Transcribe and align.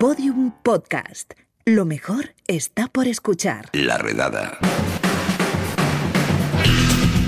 Podium 0.00 0.52
Podcast. 0.62 1.34
Lo 1.66 1.84
mejor 1.84 2.34
está 2.46 2.88
por 2.88 3.06
escuchar. 3.06 3.68
La 3.74 3.98
redada. 3.98 4.56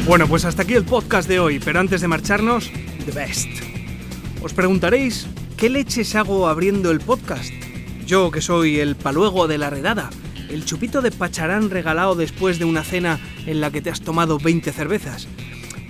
Bueno, 0.07 0.27
pues 0.27 0.47
hasta 0.47 0.63
aquí 0.63 0.73
el 0.73 0.85
podcast 0.87 1.29
de 1.29 1.39
hoy, 1.39 1.61
pero 1.63 1.81
antes 1.81 2.01
de 2.01 2.09
marcharnos, 2.09 2.71
The 3.05 3.13
Best. 3.13 3.49
Os 4.43 4.55
preguntaréis, 4.55 5.27
¿qué 5.59 5.69
leches 5.69 6.15
hago 6.15 6.49
abriendo 6.49 6.91
el 6.91 7.01
podcast? 7.01 7.53
Yo, 8.07 8.31
que 8.31 8.41
soy 8.41 8.81
el 8.81 8.97
paluego 8.97 9.49
de 9.49 9.59
la 9.59 9.69
redada, 9.69 10.09
el 10.49 10.65
chupito 10.65 11.03
de 11.03 11.11
pacharán 11.11 11.69
regalado 11.69 12.15
después 12.15 12.59
de 12.59 12.65
una 12.65 12.85
cena 12.85 13.21
en 13.45 13.61
la 13.61 13.71
que 13.71 13.83
te 13.83 13.91
has 13.91 14.01
tomado 14.01 14.39
20 14.39 14.73
cervezas. 14.73 15.29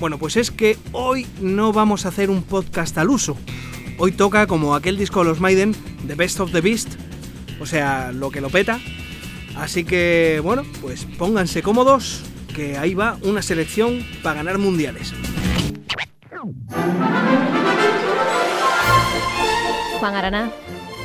Bueno, 0.00 0.18
pues 0.18 0.36
es 0.36 0.50
que 0.50 0.76
hoy 0.90 1.28
no 1.40 1.72
vamos 1.72 2.06
a 2.06 2.08
hacer 2.08 2.28
un 2.28 2.42
podcast 2.42 2.98
al 2.98 3.10
uso. 3.10 3.36
Hoy 3.98 4.12
toca, 4.12 4.46
como 4.46 4.74
aquel 4.74 4.96
disco 4.96 5.20
de 5.20 5.26
los 5.26 5.40
Maiden, 5.40 5.74
The 6.06 6.14
Best 6.14 6.40
of 6.40 6.52
the 6.52 6.60
Beast, 6.60 6.94
o 7.60 7.66
sea, 7.66 8.10
lo 8.12 8.30
que 8.30 8.40
lo 8.40 8.50
peta. 8.50 8.80
Así 9.56 9.84
que, 9.84 10.40
bueno, 10.42 10.64
pues 10.80 11.04
pónganse 11.18 11.62
cómodos, 11.62 12.22
que 12.54 12.78
ahí 12.78 12.94
va 12.94 13.18
una 13.22 13.42
selección 13.42 14.04
para 14.22 14.36
ganar 14.36 14.58
mundiales. 14.58 15.12
Juan 20.00 20.14
Aranaz, 20.16 20.52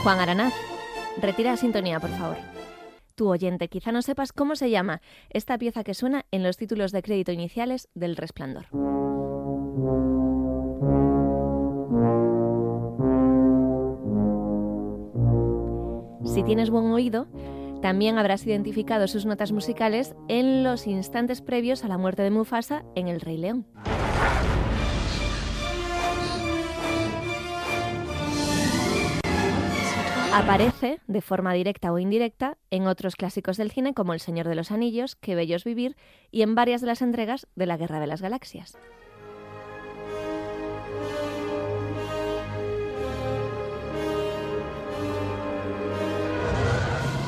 Juan 0.01 0.19
Aranaz, 0.19 0.53
retira 1.21 1.51
la 1.51 1.57
sintonía, 1.57 1.99
por 1.99 2.09
favor. 2.11 2.37
Tu 3.15 3.27
oyente, 3.27 3.67
quizá 3.67 3.91
no 3.91 4.01
sepas 4.01 4.31
cómo 4.31 4.55
se 4.55 4.69
llama 4.69 5.01
esta 5.29 5.57
pieza 5.57 5.83
que 5.83 5.93
suena 5.93 6.25
en 6.31 6.43
los 6.43 6.57
títulos 6.57 6.91
de 6.91 7.01
crédito 7.01 7.31
iniciales 7.31 7.89
del 7.93 8.15
Resplandor. 8.15 8.67
Si 16.37 16.43
tienes 16.43 16.69
buen 16.69 16.91
oído, 16.91 17.25
también 17.81 18.19
habrás 18.19 18.45
identificado 18.45 19.07
sus 19.07 19.25
notas 19.25 19.51
musicales 19.51 20.13
en 20.27 20.63
los 20.63 20.85
instantes 20.85 21.41
previos 21.41 21.83
a 21.83 21.87
la 21.87 21.97
muerte 21.97 22.21
de 22.21 22.29
Mufasa 22.29 22.85
en 22.93 23.07
El 23.07 23.21
Rey 23.21 23.37
León. 23.37 23.65
Aparece, 30.31 30.99
de 31.07 31.21
forma 31.21 31.53
directa 31.53 31.91
o 31.91 31.97
indirecta, 31.97 32.59
en 32.69 32.85
otros 32.85 33.15
clásicos 33.15 33.57
del 33.57 33.71
cine 33.71 33.95
como 33.95 34.13
El 34.13 34.19
Señor 34.19 34.47
de 34.47 34.53
los 34.53 34.69
Anillos, 34.69 35.15
Qué 35.15 35.33
bellos 35.33 35.63
vivir 35.63 35.95
y 36.29 36.43
en 36.43 36.53
varias 36.53 36.81
de 36.81 36.87
las 36.87 37.01
entregas 37.01 37.47
de 37.55 37.65
la 37.65 37.77
Guerra 37.77 37.99
de 37.99 38.05
las 38.05 38.21
Galaxias. 38.21 38.77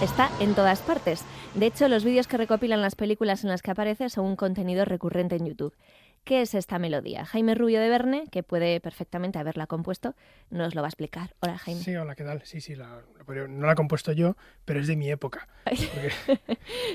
Está 0.02 0.30
en 0.40 0.56
todas 0.56 0.80
partes. 0.80 1.26
De 1.56 1.66
hecho, 1.66 1.90
los 1.90 2.06
vídeos 2.06 2.26
que 2.26 2.38
recopilan 2.38 2.82
las 2.82 2.96
películas 2.96 3.44
en 3.44 3.50
las 3.50 3.62
que 3.62 3.72
aparece 3.72 4.10
son 4.10 4.28
un 4.28 4.38
contenido 4.38 4.86
recurrente 4.86 5.36
en 5.36 5.46
YouTube. 5.46 5.74
¿Qué 6.24 6.42
es 6.42 6.54
esta 6.54 6.80
melodía? 6.80 7.26
Jaime 7.26 7.56
Rubio 7.56 7.80
de 7.80 7.90
Verne, 7.90 8.26
que 8.32 8.44
puede 8.44 8.80
perfectamente 8.80 9.40
haberla 9.40 9.68
compuesto, 9.68 10.16
nos 10.50 10.76
lo 10.76 10.82
va 10.82 10.88
a 10.88 10.90
explicar. 10.90 11.34
Hola, 11.40 11.58
Jaime. 11.58 11.82
Sí, 11.82 11.96
hola, 11.96 12.16
¿qué 12.16 12.24
tal? 12.24 12.42
Sí, 12.44 12.62
sí, 12.62 12.76
la, 12.76 13.02
no 13.48 13.66
la 13.66 13.74
he 13.74 13.76
compuesto 13.76 14.12
yo, 14.12 14.36
pero 14.66 14.80
es 14.80 14.88
de 14.88 14.96
mi 14.96 15.10
época. 15.10 15.48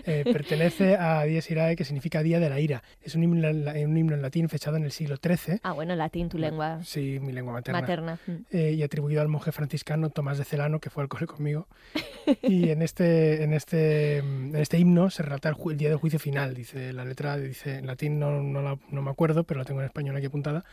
eh, 0.06 0.24
pertenece 0.24 0.96
a 0.96 1.24
Dies 1.24 1.50
Irae, 1.50 1.76
que 1.76 1.84
significa 1.84 2.22
Día 2.22 2.40
de 2.40 2.48
la 2.48 2.60
Ira. 2.60 2.82
Es 3.00 3.14
un 3.14 3.22
himno, 3.22 3.48
un 3.48 3.96
himno 3.96 4.14
en 4.14 4.22
latín 4.22 4.48
fechado 4.48 4.76
en 4.76 4.84
el 4.84 4.92
siglo 4.92 5.16
XIII. 5.16 5.60
Ah, 5.62 5.72
bueno, 5.72 5.94
latín, 5.94 6.28
tu 6.28 6.38
lengua. 6.38 6.82
Sí, 6.82 7.18
mi 7.20 7.32
lengua 7.32 7.52
materna. 7.54 7.80
Materna. 7.80 8.18
Eh, 8.50 8.72
y 8.72 8.82
atribuido 8.82 9.20
al 9.20 9.28
monje 9.28 9.52
franciscano 9.52 10.10
Tomás 10.10 10.38
de 10.38 10.44
Celano, 10.44 10.80
que 10.80 10.90
fue 10.90 11.02
al 11.02 11.08
cole 11.08 11.26
conmigo. 11.26 11.68
y 12.42 12.70
en 12.70 12.82
este, 12.82 13.42
en 13.44 13.52
este, 13.52 14.18
en 14.18 14.56
este 14.56 14.78
himno 14.78 15.10
se 15.10 15.22
relata 15.22 15.48
el, 15.48 15.56
el, 15.70 15.76
día 15.76 15.88
del 15.88 15.98
juicio 15.98 16.18
final. 16.18 16.54
Dice 16.54 16.92
la 16.92 17.04
letra, 17.04 17.36
dice 17.36 17.78
en 17.78 17.86
latín, 17.86 18.18
no, 18.18 18.42
no, 18.42 18.62
la, 18.62 18.78
no 18.90 19.02
me 19.02 19.10
acuerdo, 19.14 19.44
pero 19.44 19.58
la 19.58 19.64
tengo 19.64 19.80
en 19.80 19.86
español 19.86 20.16
aquí 20.16 20.26
apuntada, 20.26 20.64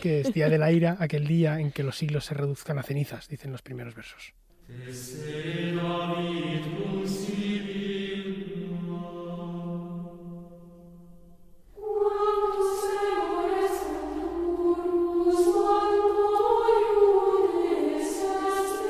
que 0.00 0.20
es 0.20 0.32
Día 0.32 0.48
de 0.48 0.58
la 0.58 0.70
Ira, 0.70 0.96
aquel 1.00 1.26
día 1.26 1.58
en 1.58 1.72
que 1.72 1.82
los 1.82 1.96
siglos 1.96 2.24
se 2.26 2.34
reduzcan 2.34 2.78
a 2.78 2.82
cenizas, 2.82 3.28
dicen 3.28 3.52
los 3.52 3.62
primeros 3.62 3.94
versos. 3.94 4.34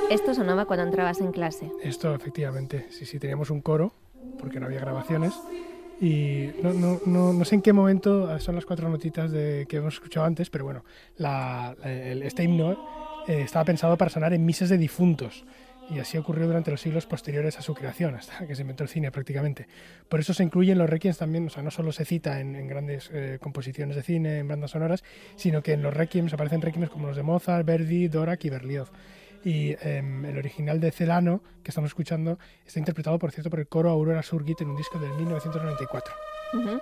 Esto 0.09 0.35
sonaba 0.35 0.65
cuando 0.65 0.85
entrabas 0.85 1.21
en 1.21 1.33
clase. 1.33 1.71
Esto, 1.83 2.15
efectivamente. 2.15 2.87
Sí, 2.91 3.05
sí, 3.05 3.19
teníamos 3.19 3.51
un 3.51 3.61
coro, 3.61 3.93
porque 4.39 4.61
no 4.61 4.67
había 4.67 4.81
grabaciones. 4.81 5.35
Y 6.01 6.51
no, 6.63 6.73
no, 6.75 7.01
no, 7.07 7.33
no, 7.33 7.45
sé 7.45 7.55
en 7.55 7.63
qué 7.63 7.73
momento, 7.73 8.39
son 8.39 8.55
las 8.55 8.67
cuatro 8.67 8.89
notitas 8.89 9.31
de, 9.31 9.67
que 9.69 9.79
hemos 9.79 9.95
escuchado 9.95 10.27
antes, 10.27 10.51
pero 10.51 10.65
bueno, 10.65 10.85
la, 11.17 11.75
el, 11.85 12.23
este 12.23 12.45
himno 12.45 13.25
eh, 13.27 13.41
estaba 13.43 13.65
pensado 13.65 13.97
para 13.97 14.11
sonar 14.11 14.35
en 14.35 14.45
misas 14.45 14.69
de 14.69 14.79
difuntos. 14.79 15.45
Y 15.89 16.01
así 16.01 16.19
ocurrió 16.19 16.47
durante 16.47 16.73
los 16.73 16.81
siglos 16.81 17.07
posteriores 17.07 17.59
a 17.59 17.63
su 17.63 17.73
creación, 17.73 18.17
hasta 18.17 18.45
que 18.47 18.57
se 18.57 18.63
inventó 18.63 18.83
el 18.83 18.89
cine 18.89 19.13
prácticamente. 19.13 19.69
Por 20.09 20.19
eso 20.19 20.35
se 20.35 20.43
incluyen 20.43 20.79
los 20.79 20.91
requiems 20.91 21.17
también, 21.17 21.47
o 21.47 21.51
sea, 21.51 21.63
no 21.63 21.71
solo 21.71 21.93
se 21.93 22.05
cita 22.05 22.41
en, 22.41 22.57
en 22.57 22.67
grandes 22.67 23.09
eh, 23.13 23.39
composiciones 23.41 23.95
de 23.95 24.03
cine, 24.03 24.39
en 24.39 24.49
bandas 24.49 24.73
sonoras, 24.73 25.05
sino 25.37 25.63
que 25.63 25.75
en 25.75 25.83
los 25.83 25.95
requiems 25.95 26.35
aparecen 26.35 26.61
requiems 26.61 26.91
como 26.91 27.07
los 27.07 27.17
de 27.17 27.23
Mozart, 27.23 27.65
Verdi, 27.65 28.09
Dvorak 28.09 28.45
y 28.45 28.51
Berlioz. 28.51 28.91
Y 29.47 29.77
eh, 29.81 29.99
el 29.99 30.39
original 30.39 30.81
de 30.81 30.91
Celano, 30.91 31.41
que 31.63 31.71
estamos 31.71 31.91
escuchando, 31.91 32.37
está 32.67 32.81
interpretado, 32.81 33.17
por 33.21 33.31
cierto, 33.31 33.49
por 33.49 33.61
el 33.61 33.69
coro 33.69 33.91
Aurora 33.91 34.25
Surgit 34.25 34.61
en 34.61 34.71
un 34.71 34.77
disco 34.77 34.99
del 34.99 35.13
1994. 35.13 36.13
Uh 36.53 36.57
-huh. 36.57 36.81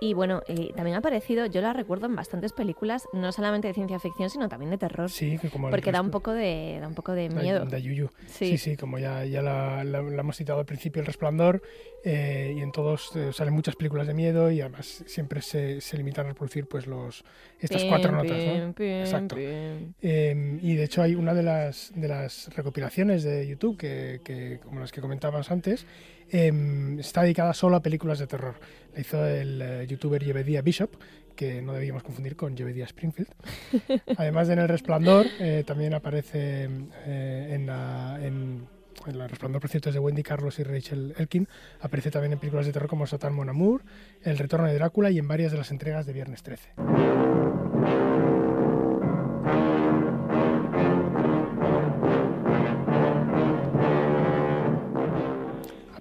Y 0.00 0.14
bueno, 0.14 0.42
eh, 0.46 0.72
también 0.76 0.94
ha 0.94 0.98
aparecido, 0.98 1.46
yo 1.46 1.60
la 1.60 1.72
recuerdo 1.72 2.06
en 2.06 2.14
bastantes 2.14 2.52
películas, 2.52 3.08
no 3.12 3.32
solamente 3.32 3.66
de 3.68 3.74
ciencia 3.74 3.98
ficción, 3.98 4.30
sino 4.30 4.48
también 4.48 4.70
de 4.70 4.78
terror. 4.78 5.10
Sí, 5.10 5.38
que 5.38 5.50
como 5.50 5.70
Porque 5.70 5.90
da 5.90 6.00
un 6.00 6.10
poco 6.10 6.32
de, 6.32 6.78
da 6.80 6.86
un 6.86 6.94
poco 6.94 7.12
de 7.12 7.28
miedo. 7.28 7.64
De 7.64 7.82
yuyu. 7.82 8.08
Sí. 8.26 8.50
sí, 8.50 8.58
sí, 8.58 8.76
como 8.76 8.98
ya, 8.98 9.24
ya 9.24 9.42
la, 9.42 9.82
la, 9.82 10.00
la, 10.02 10.20
hemos 10.20 10.36
citado 10.36 10.60
al 10.60 10.66
principio, 10.66 11.00
El 11.00 11.06
Resplandor, 11.06 11.62
eh, 12.04 12.54
y 12.56 12.60
en 12.60 12.70
todos 12.70 13.10
eh, 13.16 13.32
salen 13.32 13.54
muchas 13.54 13.74
películas 13.74 14.06
de 14.06 14.14
miedo 14.14 14.52
y 14.52 14.60
además 14.60 15.02
siempre 15.06 15.42
se, 15.42 15.80
se 15.80 15.96
limitan 15.96 16.26
a 16.26 16.28
reproducir 16.28 16.66
pues 16.68 16.86
los 16.86 17.24
estas 17.58 17.82
Pim, 17.82 17.90
cuatro 17.90 18.12
notas. 18.12 18.38
pim, 18.38 18.66
¿no? 18.66 18.72
pim, 18.72 19.00
Exacto. 19.00 19.36
Eh, 19.36 20.58
y 20.62 20.74
de 20.76 20.84
hecho 20.84 21.02
hay 21.02 21.16
una 21.16 21.34
de 21.34 21.42
las, 21.42 21.92
de 21.96 22.06
las 22.06 22.54
recopilaciones 22.54 23.24
de 23.24 23.48
YouTube, 23.48 23.76
que, 23.76 24.20
que 24.22 24.60
como 24.62 24.78
las 24.78 24.92
que 24.92 25.00
comentábamos 25.00 25.50
antes, 25.50 25.86
eh, 26.30 26.96
está 26.98 27.22
dedicada 27.22 27.54
solo 27.54 27.76
a 27.76 27.82
películas 27.82 28.18
de 28.18 28.26
terror. 28.26 28.54
La 28.94 29.00
hizo 29.00 29.24
el 29.24 29.62
eh, 29.62 29.86
youtuber 29.86 30.22
Yevedia 30.22 30.62
Bishop, 30.62 30.90
que 31.38 31.62
no 31.62 31.72
debíamos 31.72 32.02
confundir 32.02 32.34
con 32.34 32.56
Yevedia 32.56 32.84
Springfield. 32.84 33.30
Además 34.16 34.48
de 34.48 34.54
en 34.54 34.58
El 34.58 34.68
Resplandor, 34.68 35.26
eh, 35.38 35.62
también 35.64 35.94
aparece 35.94 36.68
eh, 37.06 37.50
en, 37.52 37.66
la, 37.66 38.18
en, 38.20 38.66
en 39.06 39.14
El 39.14 39.28
Resplandor, 39.28 39.60
por 39.60 39.70
cierto, 39.70 39.90
es 39.90 39.94
de 39.94 40.00
Wendy 40.00 40.24
Carlos 40.24 40.58
y 40.58 40.64
Rachel 40.64 41.14
Elkin. 41.16 41.46
Aparece 41.80 42.10
también 42.10 42.32
en 42.32 42.40
películas 42.40 42.66
de 42.66 42.72
terror 42.72 42.88
como 42.88 43.06
Satan 43.06 43.34
Mon 43.34 43.48
Amour, 43.48 43.84
El 44.22 44.36
Retorno 44.36 44.66
de 44.66 44.74
Drácula 44.74 45.12
y 45.12 45.18
en 45.18 45.28
varias 45.28 45.52
de 45.52 45.58
las 45.58 45.70
entregas 45.70 46.06
de 46.06 46.12
Viernes 46.12 46.42
13. 46.42 47.47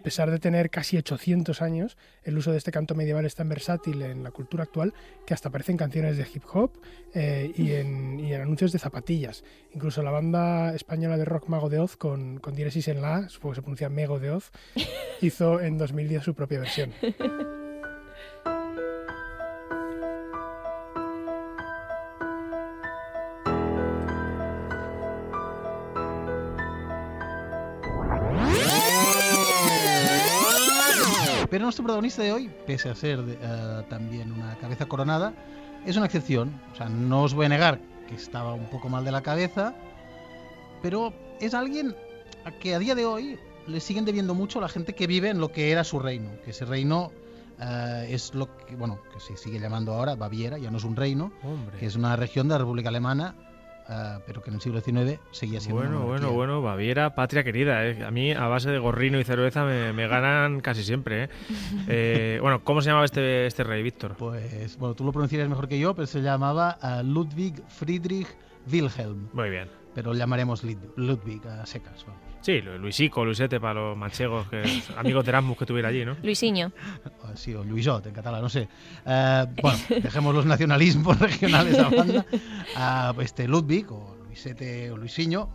Pesar 0.07 0.31
de 0.31 0.39
tener 0.39 0.69
casi 0.69 0.95
800 0.95 1.61
años, 1.61 1.97
el 2.23 2.37
uso 2.37 2.53
de 2.53 2.57
este 2.59 2.71
canto 2.71 2.95
medieval 2.95 3.25
es 3.25 3.35
tan 3.35 3.49
versátil 3.49 4.01
en 4.03 4.23
la 4.23 4.31
cultura 4.31 4.63
actual 4.63 4.93
que 5.25 5.33
hasta 5.33 5.49
aparece 5.49 5.73
en 5.73 5.77
canciones 5.77 6.15
de 6.15 6.25
hip 6.33 6.43
hop 6.53 6.71
eh, 7.13 7.51
y, 7.53 7.73
en, 7.73 8.17
y, 8.17 8.33
en, 8.33 8.39
anuncios 8.39 8.71
de 8.71 8.79
zapatillas. 8.79 9.43
Incluso 9.73 10.01
la 10.03 10.11
banda 10.11 10.73
española 10.73 11.17
de 11.17 11.25
rock 11.25 11.49
Mago 11.49 11.67
de 11.67 11.79
Oz, 11.79 11.97
con, 11.97 12.37
con 12.39 12.55
diéresis 12.55 12.87
en 12.87 13.01
la 13.01 13.15
A, 13.17 13.27
supongo 13.27 13.51
que 13.51 13.55
se 13.57 13.61
pronuncia 13.63 13.89
Mego 13.89 14.17
de 14.17 14.31
Oz, 14.31 14.51
hizo 15.21 15.59
en 15.59 15.77
2010 15.77 16.23
su 16.23 16.33
propia 16.33 16.61
versión. 16.61 16.93
nuestro 31.67 31.83
protagonista 31.83 32.23
de 32.23 32.31
hoy, 32.31 32.49
pese 32.65 32.89
a 32.89 32.95
ser 32.95 33.19
uh, 33.19 33.83
también 33.89 34.31
una 34.31 34.55
cabeza 34.55 34.85
coronada, 34.85 35.33
es 35.85 35.97
una 35.97 36.05
excepción. 36.05 36.59
O 36.71 36.75
sea, 36.75 36.87
no 36.87 37.23
os 37.23 37.33
voy 37.33 37.45
a 37.45 37.49
negar 37.49 37.79
que 38.07 38.15
estaba 38.15 38.53
un 38.53 38.69
poco 38.69 38.87
mal 38.89 39.03
de 39.03 39.11
la 39.11 39.21
cabeza, 39.21 39.75
pero 40.81 41.13
es 41.41 41.53
alguien 41.53 41.95
a 42.45 42.51
que 42.51 42.73
a 42.73 42.79
día 42.79 42.95
de 42.95 43.05
hoy 43.05 43.37
le 43.67 43.79
siguen 43.81 44.05
debiendo 44.05 44.33
mucho 44.33 44.61
la 44.61 44.69
gente 44.69 44.95
que 44.95 45.07
vive 45.07 45.29
en 45.29 45.39
lo 45.39 45.51
que 45.51 45.71
era 45.71 45.83
su 45.83 45.99
reino, 45.99 46.29
que 46.45 46.51
ese 46.51 46.63
reino 46.63 47.11
uh, 47.59 48.03
es 48.07 48.33
lo 48.33 48.47
que, 48.65 48.75
bueno, 48.77 48.99
que 49.13 49.19
se 49.19 49.35
sigue 49.35 49.59
llamando 49.59 49.93
ahora 49.93 50.15
Baviera, 50.15 50.57
ya 50.57 50.71
no 50.71 50.77
es 50.77 50.85
un 50.85 50.95
reino, 50.95 51.33
Hombre. 51.43 51.77
que 51.77 51.85
es 51.85 51.97
una 51.97 52.15
región 52.15 52.47
de 52.47 52.53
la 52.53 52.59
República 52.59 52.89
Alemana 52.89 53.35
ah, 53.87 54.19
pero 54.25 54.41
que 54.41 54.49
en 54.49 54.55
el 54.55 54.61
siglo 54.61 54.81
XIX 54.81 55.19
seguía 55.31 55.59
siendo 55.59 55.81
Bueno, 55.81 55.97
una 55.97 56.05
bueno, 56.05 56.31
bueno, 56.33 56.61
Baviera, 56.61 57.15
patria 57.15 57.43
querida. 57.43 57.85
¿eh? 57.85 58.03
A 58.05 58.11
mí, 58.11 58.31
a 58.31 58.47
base 58.47 58.69
de 58.69 58.79
gorrino 58.79 59.19
y 59.19 59.23
cerveza, 59.23 59.63
me, 59.65 59.93
me 59.93 60.07
ganan 60.07 60.59
casi 60.61 60.83
siempre. 60.83 61.25
¿eh? 61.25 61.29
Eh, 61.89 62.39
bueno, 62.41 62.63
¿cómo 62.63 62.81
se 62.81 62.89
llamaba 62.89 63.05
este, 63.05 63.45
este 63.47 63.63
rey, 63.63 63.81
Víctor? 63.83 64.15
Pues, 64.17 64.77
bueno, 64.77 64.93
tú 64.95 65.03
lo 65.05 65.11
pronunciarías 65.11 65.49
mejor 65.49 65.67
que 65.67 65.79
yo, 65.79 65.93
pero 65.95 66.05
se 66.07 66.21
llamaba 66.21 66.77
ah, 66.81 67.01
Ludwig 67.03 67.61
Friedrich 67.67 68.27
Wilhelm. 68.71 69.29
Muy 69.33 69.49
bien. 69.49 69.69
Pero 69.95 70.11
lo 70.13 70.19
llamaremos 70.19 70.63
Lid- 70.63 70.77
Ludwig 70.95 71.45
a 71.47 71.65
secas. 71.65 72.05
vamos. 72.05 72.21
Sí, 72.41 72.61
Lu- 72.61 72.77
Luisico, 72.77 73.25
Luisete 73.25 73.59
para 73.59 73.73
los 73.75 73.97
manchegos, 73.97 74.47
que, 74.47 74.63
amigos 74.97 75.25
de 75.25 75.29
Erasmus 75.29 75.57
que 75.57 75.65
tuviera 75.65 75.89
allí, 75.89 76.05
¿no? 76.05 76.15
Luisinho. 76.23 76.71
O 77.23 77.35
Sí, 77.35 77.53
o 77.53 77.63
Luisot 77.63 78.05
en 78.05 78.13
catalán, 78.13 78.41
no 78.41 78.49
sé. 78.49 78.67
Eh, 79.05 79.45
bueno, 79.61 79.77
dejemos 80.01 80.33
los 80.33 80.45
nacionalismos 80.45 81.19
regionales 81.19 81.77
a 81.79 81.89
banda. 81.89 82.25
Ah, 82.75 83.13
este 83.19 83.47
Ludwig, 83.47 83.91
o 83.91 84.15
Luisete 84.25 84.91
o 84.91 84.97
Luisinho, 84.97 85.49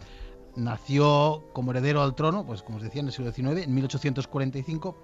nació 0.57 1.45
como 1.53 1.71
heredero 1.71 2.03
al 2.03 2.15
trono, 2.15 2.45
pues 2.45 2.63
como 2.63 2.77
os 2.79 2.83
decía, 2.83 3.01
en 3.01 3.07
el 3.07 3.13
siglo 3.13 3.33
XIX, 3.33 3.65
en 3.65 3.75
1845, 3.75 4.97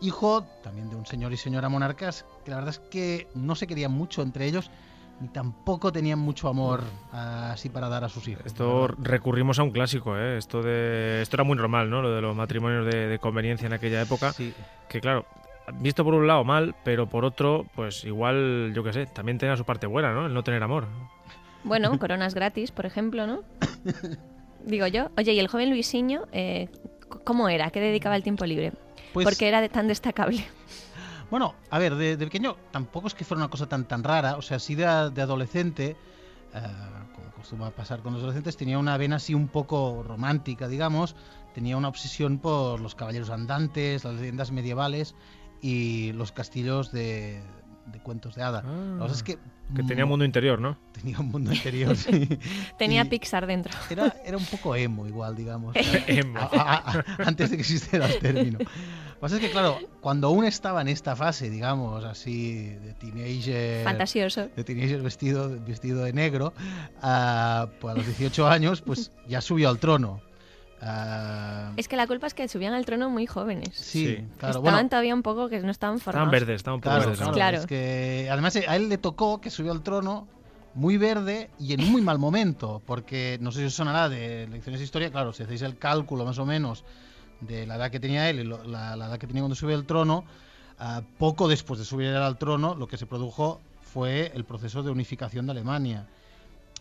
hijo 0.00 0.44
también 0.62 0.88
de 0.90 0.96
un 0.96 1.06
señor 1.06 1.32
y 1.32 1.36
señora 1.36 1.68
monarcas, 1.68 2.24
que 2.44 2.50
la 2.50 2.56
verdad 2.56 2.70
es 2.74 2.78
que 2.90 3.28
no 3.34 3.54
se 3.54 3.66
querían 3.66 3.92
mucho 3.92 4.22
entre 4.22 4.46
ellos, 4.46 4.70
ni 5.20 5.28
tampoco 5.28 5.92
tenían 5.92 6.18
mucho 6.18 6.48
amor 6.48 6.82
así 7.12 7.68
para 7.68 7.88
dar 7.88 8.04
a 8.04 8.08
sus 8.08 8.26
hijos. 8.28 8.46
Esto 8.46 8.88
recurrimos 8.88 9.58
a 9.58 9.62
un 9.62 9.70
clásico, 9.70 10.16
¿eh? 10.16 10.38
Esto, 10.38 10.62
de, 10.62 11.20
esto 11.22 11.36
era 11.36 11.44
muy 11.44 11.56
normal, 11.56 11.90
¿no? 11.90 12.00
Lo 12.02 12.14
de 12.14 12.20
los 12.22 12.34
matrimonios 12.34 12.86
de, 12.86 13.06
de 13.06 13.18
conveniencia 13.18 13.66
en 13.66 13.72
aquella 13.74 14.00
época. 14.02 14.32
Sí. 14.32 14.54
Que 14.88 15.00
claro, 15.00 15.26
visto 15.74 16.04
por 16.04 16.14
un 16.14 16.26
lado 16.26 16.42
mal, 16.44 16.74
pero 16.84 17.06
por 17.08 17.24
otro, 17.24 17.66
pues 17.74 18.04
igual, 18.04 18.72
yo 18.74 18.82
qué 18.82 18.92
sé, 18.92 19.06
también 19.06 19.38
tenía 19.38 19.56
su 19.56 19.64
parte 19.64 19.86
buena, 19.86 20.12
¿no? 20.12 20.26
El 20.26 20.34
no 20.34 20.42
tener 20.42 20.62
amor. 20.62 20.86
Bueno, 21.64 21.96
coronas 21.98 22.34
gratis, 22.34 22.70
por 22.72 22.86
ejemplo, 22.86 23.26
¿no? 23.26 23.42
Digo 24.64 24.86
yo. 24.86 25.08
Oye, 25.16 25.32
¿y 25.32 25.38
el 25.38 25.48
joven 25.48 25.70
Luisinho, 25.70 26.26
eh, 26.32 26.68
cómo 27.24 27.48
era? 27.48 27.66
¿A 27.66 27.70
¿Qué 27.70 27.80
dedicaba 27.80 28.16
el 28.16 28.22
tiempo 28.22 28.44
libre? 28.46 28.72
Pues- 29.12 29.24
¿Por 29.24 29.36
qué 29.36 29.48
era 29.48 29.60
de- 29.60 29.68
tan 29.68 29.88
destacable? 29.88 30.44
Bueno, 31.30 31.54
a 31.70 31.78
ver, 31.78 31.94
de, 31.94 32.16
de 32.16 32.24
pequeño 32.26 32.56
tampoco 32.70 33.06
es 33.06 33.14
que 33.14 33.24
fuera 33.24 33.42
una 33.42 33.50
cosa 33.50 33.68
tan 33.68 33.86
tan 33.86 34.02
rara. 34.04 34.36
O 34.36 34.42
sea, 34.42 34.58
sí 34.58 34.74
de, 34.74 34.84
de 35.10 35.22
adolescente, 35.22 35.96
eh, 36.54 36.60
como 37.14 37.28
acostumbra 37.28 37.70
pasar 37.70 38.00
con 38.00 38.12
los 38.12 38.20
adolescentes, 38.22 38.56
tenía 38.56 38.78
una 38.78 38.96
vena 38.96 39.16
así 39.16 39.34
un 39.34 39.48
poco 39.48 40.02
romántica, 40.02 40.66
digamos. 40.68 41.14
Tenía 41.54 41.76
una 41.76 41.88
obsesión 41.88 42.38
por 42.38 42.80
los 42.80 42.94
caballeros 42.94 43.30
andantes, 43.30 44.04
las 44.04 44.14
leyendas 44.14 44.50
medievales 44.52 45.14
y 45.62 46.12
los 46.12 46.32
castillos 46.32 46.90
de, 46.92 47.42
de 47.86 47.98
cuentos 48.00 48.34
de 48.34 48.42
hada. 48.42 48.62
Ah, 48.64 48.96
La 49.00 49.06
es 49.06 49.22
que, 49.22 49.36
Que 49.74 49.82
tenía 49.82 50.06
mundo 50.06 50.24
interior, 50.24 50.60
¿no? 50.60 50.78
tenía 50.92 51.18
un 51.18 51.28
mundo 51.28 51.52
interior. 51.52 51.96
sí. 51.96 52.28
Tenía 52.78 53.02
Y 53.02 53.08
Pixar 53.08 53.46
dentro. 53.46 53.72
Era, 53.90 54.14
era 54.24 54.36
un 54.36 54.44
poco 54.44 54.74
emo 54.76 55.06
igual, 55.08 55.34
digamos. 55.36 55.74
Emo. 56.06 56.38
A- 56.38 56.50
a- 56.52 56.98
a- 56.98 57.04
antes 57.26 57.50
de 57.50 57.56
que 57.56 57.62
existiera 57.62 58.06
el 58.06 58.18
término. 58.20 58.58
Lo 59.20 59.28
que 59.28 59.32
pasa 59.32 59.36
es 59.36 59.42
que, 59.42 59.50
claro, 59.50 59.78
cuando 60.00 60.30
uno 60.30 60.46
estaba 60.46 60.80
en 60.80 60.88
esta 60.88 61.14
fase, 61.14 61.50
digamos, 61.50 62.06
así, 62.06 62.70
de 62.70 62.94
teenager... 62.94 63.84
Fantasioso. 63.84 64.48
De 64.56 64.64
teenager 64.64 65.02
vestido, 65.02 65.60
vestido 65.60 66.04
de 66.04 66.14
negro, 66.14 66.54
ah, 67.02 67.68
pues 67.80 67.92
a 67.92 67.98
los 67.98 68.06
18 68.06 68.48
años, 68.48 68.80
pues 68.80 69.12
ya 69.28 69.42
subió 69.42 69.68
al 69.68 69.78
trono. 69.78 70.22
Ah, 70.80 71.72
Es 71.76 71.86
que 71.86 71.96
la 71.96 72.06
culpa 72.06 72.28
es 72.28 72.32
que 72.32 72.48
subían 72.48 72.72
al 72.72 72.86
trono 72.86 73.10
muy 73.10 73.26
jóvenes. 73.26 73.74
sí, 73.74 74.06
sí. 74.06 74.14
claro. 74.38 74.56
estaban 74.56 74.62
Bueno, 74.62 74.88
todavía 74.88 75.14
un 75.14 75.22
poco 75.22 75.50
que 75.50 75.60
no 75.60 75.70
estaban 75.70 75.98
formados. 75.98 76.26
Estaban 76.26 76.46
verdes, 76.46 76.56
estaban 76.56 76.76
un 76.76 76.80
poco 76.80 76.94
claro, 76.94 77.10
verdes. 77.10 77.18
claro. 77.18 77.34
Claro. 77.34 77.58
es 77.58 77.66
que 77.66 78.28
además 78.30 78.56
a 78.56 78.76
él 78.76 78.88
le 78.88 78.96
tocó 78.96 79.38
que 79.42 79.50
subió 79.50 79.72
al 79.72 79.82
trono 79.82 80.28
muy 80.72 80.96
verde 80.96 81.50
y 81.58 81.74
en 81.74 81.92
muy 81.92 82.00
mal 82.00 82.18
momento, 82.18 82.80
porque 82.86 83.36
no 83.42 83.52
sé 83.52 83.60
si 83.60 83.66
os 83.66 83.74
sonará 83.74 84.08
de 84.08 84.46
lecciones 84.46 84.80
de 84.80 84.84
historia, 84.86 85.10
claro, 85.10 85.34
si 85.34 85.42
hacéis 85.42 85.60
el 85.60 85.76
cálculo 85.76 86.24
más 86.24 86.38
o 86.38 86.46
menos 86.46 86.86
de 87.40 87.66
la 87.66 87.76
edad 87.76 87.90
que 87.90 88.00
tenía 88.00 88.28
él 88.30 88.40
y 88.40 88.44
lo- 88.44 88.62
la, 88.64 88.96
la 88.96 89.06
edad 89.06 89.18
que 89.18 89.26
tenía 89.26 89.42
cuando 89.42 89.54
subió 89.54 89.76
al 89.76 89.84
trono, 89.86 90.24
ah, 90.78 91.02
poco 91.18 91.48
después 91.48 91.78
de 91.78 91.84
subir 91.86 92.08
al 92.08 92.38
trono, 92.38 92.74
lo 92.74 92.86
que 92.86 92.96
se 92.96 93.06
produjo 93.06 93.60
fue 93.82 94.30
el 94.34 94.44
proceso 94.44 94.82
de 94.82 94.90
unificación 94.90 95.46
de 95.46 95.52
Alemania. 95.52 96.06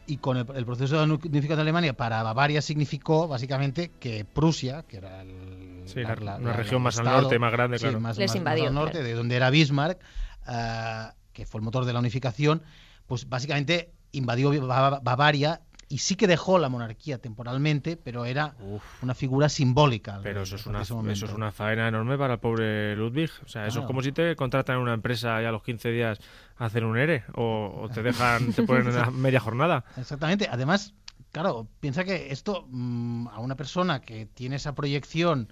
Y 0.07 0.17
con 0.17 0.37
el, 0.37 0.45
el 0.55 0.65
proceso 0.65 0.97
de 0.97 1.03
unificación 1.03 1.57
de 1.57 1.61
Alemania 1.61 1.93
para 1.93 2.23
Bavaria 2.23 2.61
significó 2.61 3.27
básicamente 3.27 3.91
que 3.99 4.25
Prusia, 4.25 4.83
que 4.83 4.97
era 4.97 5.21
el- 5.21 5.83
Sí, 5.85 6.01
la- 6.01 6.37
una 6.37 6.53
región 6.53 6.81
más 6.81 6.97
al 6.99 7.05
norte, 7.05 7.39
más 7.39 7.51
grande, 7.51 7.77
sí, 7.77 7.83
claro. 7.83 7.99
más- 7.99 8.17
Les 8.17 8.27
más- 8.29 8.35
más 8.35 8.37
invadió, 8.37 8.67
al 8.67 8.73
norte, 8.73 8.91
claro. 8.93 9.07
de 9.07 9.13
donde 9.13 9.35
era 9.35 9.49
Bismarck, 9.49 9.99
ah, 10.45 11.13
que 11.33 11.45
fue 11.45 11.59
el 11.59 11.65
motor 11.65 11.85
de 11.85 11.93
la 11.93 11.99
unificación, 11.99 12.61
pues 13.07 13.27
básicamente 13.29 13.91
invadió 14.11 14.49
Ba- 14.67 14.99
Bavaria 15.01 15.61
y 15.89 15.97
sí 15.97 16.15
que 16.15 16.27
dejó 16.27 16.59
la 16.59 16.69
monarquía 16.69 17.17
temporalmente, 17.17 17.97
pero 17.97 18.23
era 18.25 18.55
Uf, 18.59 18.83
una 19.03 19.15
figura 19.15 19.49
simbólica. 19.49 20.19
pero 20.21 20.43
eso 20.43 20.55
es, 20.55 20.65
una, 20.67 20.81
eso 20.83 21.01
es 21.25 21.33
una 21.33 21.51
faena 21.51 21.87
enorme 21.87 22.15
para 22.17 22.35
el 22.35 22.39
pobre 22.39 22.95
Ludwig. 22.95 23.31
O 23.43 23.47
sea, 23.47 23.65
eso 23.65 23.79
es 23.81 23.85
como 23.87 24.01
si 24.03 24.11
te 24.11 24.35
contratan 24.35 24.75
en 24.77 24.83
una 24.83 24.93
empresa 24.93 25.41
y 25.41 25.45
a 25.45 25.51
los 25.51 25.63
15 25.63 25.89
días 25.89 26.19
hacen 26.57 26.85
un 26.85 26.97
ERE 26.97 27.23
o, 27.35 27.81
o 27.81 27.89
te 27.89 28.03
dejan, 28.03 28.53
te 28.53 28.63
ponen 28.63 28.87
en 28.87 28.95
la 28.95 29.09
media 29.11 29.39
jornada. 29.39 29.83
Exactamente. 29.97 30.47
Además, 30.51 30.93
claro, 31.31 31.67
piensa 31.79 32.03
que 32.03 32.31
esto 32.31 32.67
mm, 32.69 33.27
a 33.29 33.39
una 33.39 33.55
persona 33.55 33.99
que 34.01 34.27
tiene 34.27 34.57
esa 34.57 34.75
proyección 34.75 35.51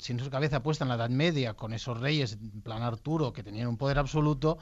sin 0.00 0.18
su 0.18 0.30
cabeza 0.30 0.64
puesta 0.64 0.84
en 0.84 0.88
la 0.88 0.96
Edad 0.96 1.10
Media, 1.10 1.54
con 1.54 1.72
esos 1.72 2.00
reyes, 2.00 2.38
en 2.42 2.60
plan 2.62 2.82
Arturo, 2.82 3.32
que 3.32 3.44
tenían 3.44 3.68
un 3.68 3.76
poder 3.76 3.98
absoluto, 4.00 4.58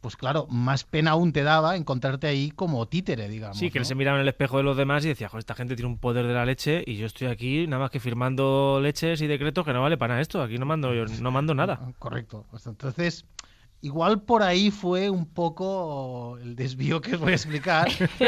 pues 0.00 0.16
claro, 0.16 0.46
más 0.48 0.84
pena 0.84 1.12
aún 1.12 1.32
te 1.32 1.42
daba 1.42 1.76
encontrarte 1.76 2.26
ahí 2.26 2.50
como 2.50 2.86
títere, 2.86 3.28
digamos. 3.28 3.58
Sí, 3.58 3.70
que 3.70 3.78
él 3.78 3.82
¿no? 3.82 3.88
se 3.88 3.94
miraba 3.94 4.16
en 4.18 4.22
el 4.22 4.28
espejo 4.28 4.56
de 4.58 4.62
los 4.62 4.76
demás 4.76 5.04
y 5.04 5.08
decía, 5.08 5.28
joder, 5.28 5.40
esta 5.40 5.54
gente 5.54 5.76
tiene 5.76 5.90
un 5.90 5.98
poder 5.98 6.26
de 6.26 6.34
la 6.34 6.44
leche 6.46 6.82
y 6.86 6.96
yo 6.96 7.06
estoy 7.06 7.28
aquí 7.28 7.66
nada 7.66 7.80
más 7.82 7.90
que 7.90 8.00
firmando 8.00 8.80
leches 8.82 9.20
y 9.20 9.26
decretos 9.26 9.64
que 9.64 9.72
no 9.72 9.82
vale 9.82 9.96
para 9.98 10.20
esto. 10.20 10.42
Aquí 10.42 10.58
no 10.58 10.66
mando, 10.66 10.94
yo 10.94 11.04
no 11.20 11.30
mando 11.30 11.54
nada. 11.54 11.80
Correcto. 11.98 12.44
Pues 12.50 12.66
entonces, 12.66 13.24
igual 13.80 14.22
por 14.22 14.42
ahí 14.42 14.70
fue 14.70 15.10
un 15.10 15.26
poco 15.26 16.38
el 16.42 16.56
desvío 16.56 17.00
que 17.00 17.14
os 17.14 17.20
voy 17.20 17.32
a 17.32 17.36
explicar. 17.36 17.88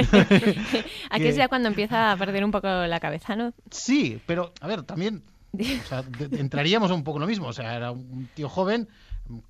Aquí 1.11 1.23
que- 1.23 1.29
es 1.29 1.37
ya 1.37 1.49
cuando 1.49 1.69
empieza 1.69 2.13
a 2.13 2.17
perder 2.17 2.45
un 2.45 2.51
poco 2.51 2.69
la 2.69 3.01
cabeza, 3.01 3.37
¿no? 3.37 3.53
Sí, 3.71 4.21
pero 4.27 4.53
a 4.61 4.67
ver, 4.67 4.83
también 4.83 5.23
o 5.53 5.89
sea, 5.89 6.05
entraríamos 6.33 6.91
un 6.91 7.03
poco 7.03 7.19
en 7.19 7.23
lo 7.23 7.27
mismo. 7.27 7.49
O 7.49 7.53
sea, 7.53 7.75
era 7.75 7.91
un 7.91 8.29
tío 8.35 8.49
joven. 8.49 8.89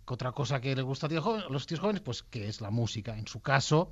Otra 0.06 0.32
cosa 0.32 0.60
que 0.60 0.74
le 0.74 0.82
gusta 0.82 1.06
a 1.06 1.20
joven- 1.20 1.44
los 1.50 1.66
tíos 1.66 1.80
jóvenes, 1.80 2.02
pues 2.02 2.22
que 2.22 2.48
es 2.48 2.60
la 2.60 2.70
música. 2.70 3.16
En 3.16 3.26
su 3.26 3.40
caso, 3.40 3.90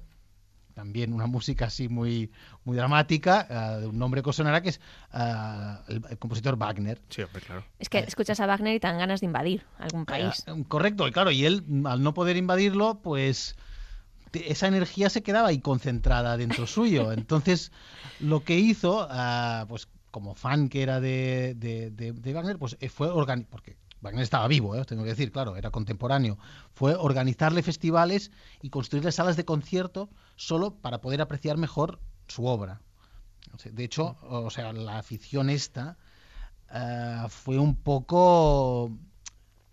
también 0.75 1.12
una 1.12 1.26
música 1.26 1.67
así 1.67 1.88
muy, 1.88 2.31
muy 2.64 2.76
dramática, 2.76 3.46
ah, 3.50 3.76
de 3.79 3.87
un 3.87 3.99
nombre 3.99 4.23
que 4.23 4.31
os 4.31 4.37
sonará, 4.37 4.61
que 4.62 4.69
es 4.70 4.81
ah, 5.12 5.82
el, 5.88 6.02
el 6.11 6.19
compositor 6.19 6.56
Wagner. 6.56 7.00
Sí, 7.09 7.23
hombre, 7.23 7.42
claro. 7.42 7.64
Es 7.78 7.88
que 7.88 7.99
escuchas 8.00 8.38
a 8.40 8.47
Wagner 8.47 8.75
y 8.76 8.80
te 8.80 8.87
dan 8.87 8.99
ganas 8.99 9.21
de 9.21 9.26
invadir 9.26 9.64
algún 9.78 10.04
país. 10.04 10.45
Eh, 10.47 10.64
correcto, 10.68 11.09
y 11.09 11.12
claro, 11.12 11.30
y 11.30 11.45
él, 11.47 11.64
al 11.85 12.02
no 12.02 12.14
poder 12.14 12.37
invadirlo, 12.37 13.00
pues 13.02 13.57
esa 14.33 14.68
energía 14.68 15.11
se 15.11 15.23
quedaba 15.23 15.49
ahí 15.49 15.61
concentrada 15.61 16.37
dentro 16.37 16.66
suyo. 16.68 17.12
Entonces, 17.12 17.73
lo 18.21 18.45
que 18.45 18.57
hizo, 18.59 19.09
pues 19.68 19.88
como 20.11 20.35
fan 20.35 20.68
que 20.68 20.83
era 20.83 21.00
de, 21.00 21.54
de, 21.57 21.90
de- 21.90 22.12
de 22.12 22.33
Wagner, 22.33 22.59
pues 22.59 22.76
eh, 22.80 22.88
fue 22.88 23.09
organizar, 23.09 23.50
porque 23.50 23.76
Wagner 24.00 24.23
estaba 24.23 24.47
vivo, 24.49 24.75
eh, 24.76 24.81
os 24.81 24.87
tengo 24.87 25.02
que 25.02 25.11
decir, 25.11 25.33
claro, 25.33 25.57
era 25.57 25.71
contemporáneo, 25.71 26.38
fue 26.73 26.95
organizarle 26.95 27.62
festivales 27.62 28.31
y 28.62 28.71
construirle 28.71 29.11
salas 29.12 29.37
de 29.37 29.45
concierto 29.45 30.09
solo 30.37 30.75
para 30.76 31.00
poder 31.00 31.21
apreciar 31.21 31.57
mejor 31.57 32.00
su 32.28 32.47
obra. 32.47 32.81
De 33.64 33.85
hecho, 33.85 34.17
o 34.23 34.50
sea, 34.50 34.73
la 34.73 34.99
afición 34.99 35.50
esta 35.50 35.97
ah, 36.71 37.26
fue 37.28 37.59
un 37.59 37.75
poco 37.76 38.90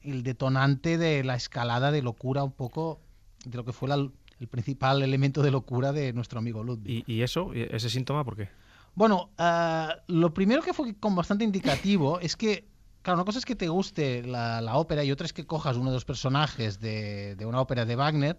el 0.01 0.23
detonante 0.23 0.97
de 0.97 1.23
la 1.23 1.35
escalada 1.35 1.91
de 1.91 2.01
locura, 2.01 2.43
un 2.43 2.51
poco 2.51 3.01
de 3.45 3.57
lo 3.57 3.65
que 3.65 3.73
fue 3.73 3.89
la- 3.89 3.95
el 4.39 4.47
principal 4.47 5.01
elemento 5.01 5.41
de 5.41 5.51
locura 5.51 5.91
de 5.91 6.13
nuestro 6.13 6.39
amigo 6.39 6.63
Ludwig. 6.63 7.03
¿Y, 7.07 7.13
y 7.15 7.21
eso? 7.21 7.53
¿Y 7.53 7.61
¿Ese 7.71 7.89
síntoma 7.89 8.23
por 8.23 8.35
qué? 8.35 8.49
Bueno, 8.93 9.29
ah, 9.37 9.95
lo 10.07 10.33
primero 10.33 10.61
que 10.61 10.73
fue 10.73 10.95
con 10.95 11.15
bastante 11.15 11.43
indicativo 11.43 12.19
es 12.19 12.35
que, 12.35 12.67
claro, 13.05 13.19
una 13.19 13.25
cosa 13.25 13.37
es 13.39 13.45
que 13.45 13.55
te 13.55 13.69
guste 13.69 14.23
la, 14.23 14.59
la 14.61 14.75
ópera 14.77 15.03
y 15.03 15.11
otra 15.11 15.25
es 15.25 15.31
que 15.33 15.45
cojas 15.45 15.77
uno 15.77 15.91
de 15.91 15.95
los 15.95 16.05
personajes 16.05 16.79
de, 16.79 17.35
de 17.35 17.45
una 17.45 17.61
ópera 17.61 17.85
de 17.85 17.95
Wagner, 17.95 18.37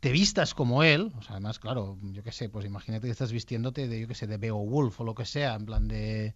te 0.00 0.12
vistas 0.12 0.54
como 0.54 0.82
él, 0.84 1.10
o 1.18 1.22
sea, 1.22 1.32
además, 1.32 1.58
claro, 1.58 1.96
yo 2.12 2.22
qué 2.22 2.30
sé, 2.30 2.48
pues 2.48 2.64
imagínate 2.66 3.06
que 3.06 3.10
estás 3.10 3.32
vistiéndote 3.32 3.88
de, 3.88 4.00
yo 4.02 4.06
qué 4.06 4.14
sé, 4.14 4.26
de 4.26 4.36
Beowulf 4.36 5.00
o 5.00 5.04
lo 5.04 5.14
que 5.14 5.24
sea, 5.24 5.54
en 5.54 5.64
plan 5.66 5.88
de... 5.88 6.34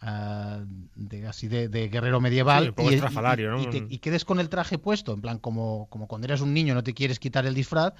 ah, 0.00 0.60
de 0.94 1.26
así 1.28 1.46
de, 1.48 1.68
de 1.68 1.88
guerrero 1.88 2.20
medieval 2.20 2.64
Sí, 2.64 2.70
poco 2.72 2.90
estrafalario, 2.90 3.50
¿no? 3.52 3.62
y 3.62 3.66
te- 3.70 3.86
y 3.88 3.98
quedes 3.98 4.24
con 4.24 4.40
el 4.40 4.48
traje 4.48 4.78
puesto 4.78 5.12
en 5.12 5.20
plan 5.20 5.38
como, 5.38 5.86
como 5.90 6.08
cuando 6.08 6.26
eres 6.26 6.40
un 6.40 6.52
niño 6.54 6.74
no 6.74 6.82
te 6.82 6.94
quieres 6.94 7.18
quitar 7.18 7.46
el 7.46 7.54
disfraz 7.54 7.92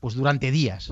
pues 0.00 0.14
durante 0.14 0.50
días 0.50 0.90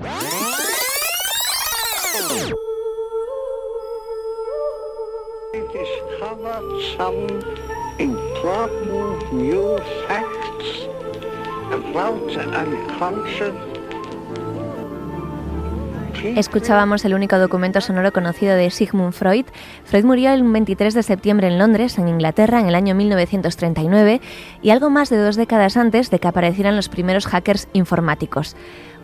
Escuchábamos 16.35 17.03
el 17.05 17.15
único 17.15 17.37
documento 17.37 17.81
sonoro 17.81 18.13
conocido 18.13 18.55
de 18.55 18.69
Sigmund 18.69 19.13
Freud. 19.13 19.45
Freud 19.83 20.05
murió 20.05 20.31
el 20.31 20.43
23 20.43 20.93
de 20.93 21.03
septiembre 21.03 21.47
en 21.47 21.57
Londres, 21.57 21.97
en 21.97 22.07
Inglaterra, 22.07 22.61
en 22.61 22.67
el 22.67 22.75
año 22.75 22.95
1939 22.95 24.21
y 24.61 24.69
algo 24.69 24.89
más 24.89 25.09
de 25.09 25.17
dos 25.17 25.35
décadas 25.35 25.75
antes 25.75 26.09
de 26.11 26.19
que 26.19 26.27
aparecieran 26.27 26.75
los 26.75 26.87
primeros 26.87 27.27
hackers 27.27 27.67
informáticos. 27.73 28.55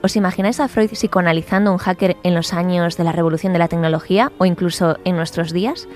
¿Os 0.02 0.16
imagináis 0.16 0.62
a 0.62 0.70
Freud 0.70 0.92
psicoanalizando 0.92 1.74
un 1.74 1.78
hacker 1.78 2.16
en 2.24 2.34
los 2.34 2.54
años 2.54 2.96
de 2.96 3.04
la 3.04 3.12
revolución 3.12 3.52
de 3.52 3.60
la 3.60 3.68
tecnología 3.68 4.32
o 4.38 4.46
incluso 4.46 4.98
en 5.04 5.18
nuestros 5.18 5.52
días? 5.52 5.90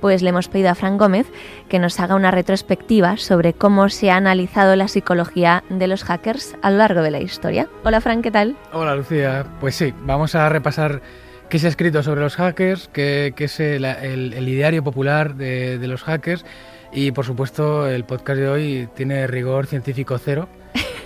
Pues 0.00 0.22
le 0.22 0.30
hemos 0.30 0.48
pedido 0.48 0.70
a 0.70 0.74
Frank 0.74 0.98
Gómez 0.98 1.26
que 1.68 1.78
nos 1.78 2.00
haga 2.00 2.14
una 2.14 2.30
retrospectiva 2.30 3.18
sobre 3.18 3.52
cómo 3.52 3.90
se 3.90 4.10
ha 4.10 4.16
analizado 4.16 4.76
la 4.76 4.88
psicología 4.88 5.62
de 5.68 5.88
los 5.88 6.04
hackers 6.04 6.56
a 6.62 6.70
lo 6.70 6.78
largo 6.78 7.02
de 7.02 7.10
la 7.10 7.20
historia. 7.20 7.68
Hola 7.84 8.00
Frank, 8.00 8.22
¿qué 8.22 8.30
tal? 8.30 8.56
Hola 8.72 8.94
Lucía, 8.94 9.44
pues 9.60 9.74
sí, 9.74 9.92
vamos 10.04 10.34
a 10.34 10.48
repasar 10.48 11.02
qué 11.50 11.58
se 11.58 11.66
ha 11.66 11.70
escrito 11.70 12.02
sobre 12.02 12.22
los 12.22 12.36
hackers, 12.36 12.88
qué, 12.94 13.34
qué 13.36 13.44
es 13.44 13.60
el 13.60 13.84
ideario 14.48 14.82
popular 14.82 15.34
de, 15.34 15.78
de 15.78 15.86
los 15.86 16.02
hackers 16.02 16.46
y 16.92 17.12
por 17.12 17.26
supuesto 17.26 17.86
el 17.86 18.04
podcast 18.04 18.40
de 18.40 18.48
hoy 18.48 18.88
tiene 18.94 19.26
rigor 19.26 19.66
científico 19.66 20.16
cero 20.16 20.48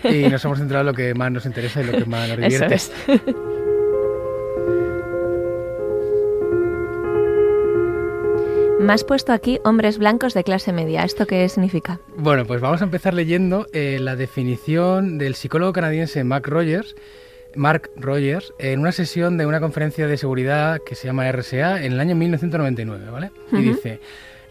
y 0.04 0.28
nos 0.28 0.44
hemos 0.44 0.58
centrado 0.58 0.82
en 0.82 0.86
lo 0.86 0.94
que 0.94 1.14
más 1.14 1.32
nos 1.32 1.46
interesa 1.46 1.80
y 1.82 1.84
lo 1.84 1.92
que 1.92 2.04
más 2.04 2.28
nos 2.28 2.38
Eso 2.38 2.48
divierte. 2.48 2.74
es. 2.74 2.92
Me 8.80 8.92
has 8.92 9.04
puesto 9.04 9.32
aquí 9.32 9.60
hombres 9.64 9.98
blancos 9.98 10.34
de 10.34 10.44
clase 10.44 10.72
media. 10.72 11.04
¿Esto 11.04 11.26
qué 11.26 11.48
significa? 11.48 12.00
Bueno, 12.18 12.44
pues 12.44 12.60
vamos 12.60 12.82
a 12.82 12.84
empezar 12.84 13.14
leyendo 13.14 13.66
eh, 13.72 13.98
la 14.00 14.14
definición 14.14 15.16
del 15.16 15.36
psicólogo 15.36 15.72
canadiense 15.72 16.22
Mark 16.22 16.46
Rogers, 16.46 16.94
Mark 17.54 17.90
Rogers, 17.96 18.52
en 18.58 18.80
una 18.80 18.92
sesión 18.92 19.38
de 19.38 19.46
una 19.46 19.60
conferencia 19.60 20.06
de 20.06 20.18
seguridad 20.18 20.80
que 20.84 20.96
se 20.96 21.06
llama 21.06 21.30
RSA 21.30 21.84
en 21.84 21.92
el 21.94 22.00
año 22.00 22.14
1999, 22.14 23.10
¿vale? 23.10 23.30
Y 23.52 23.62
dice, 23.62 24.00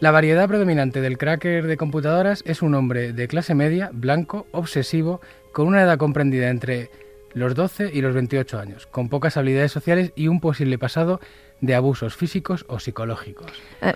la 0.00 0.10
variedad 0.10 0.48
predominante 0.48 1.00
del 1.00 1.16
cracker 1.18 1.66
de 1.66 1.76
computadoras 1.76 2.42
es 2.44 2.60
un 2.62 2.74
hombre 2.74 3.12
de 3.12 3.28
clase 3.28 3.54
media, 3.54 3.90
blanco, 3.92 4.46
obsesivo, 4.50 5.20
con 5.54 5.68
una 5.68 5.82
edad 5.82 5.96
comprendida 5.96 6.50
entre 6.50 6.90
los 7.32 7.54
12 7.54 7.90
y 7.92 8.02
los 8.02 8.12
28 8.12 8.58
años, 8.58 8.86
con 8.86 9.08
pocas 9.08 9.36
habilidades 9.36 9.72
sociales 9.72 10.12
y 10.14 10.28
un 10.28 10.40
posible 10.40 10.78
pasado 10.78 11.20
de 11.66 11.74
abusos 11.74 12.14
físicos 12.16 12.64
o 12.68 12.78
psicológicos. 12.78 13.50
Eh, 13.82 13.92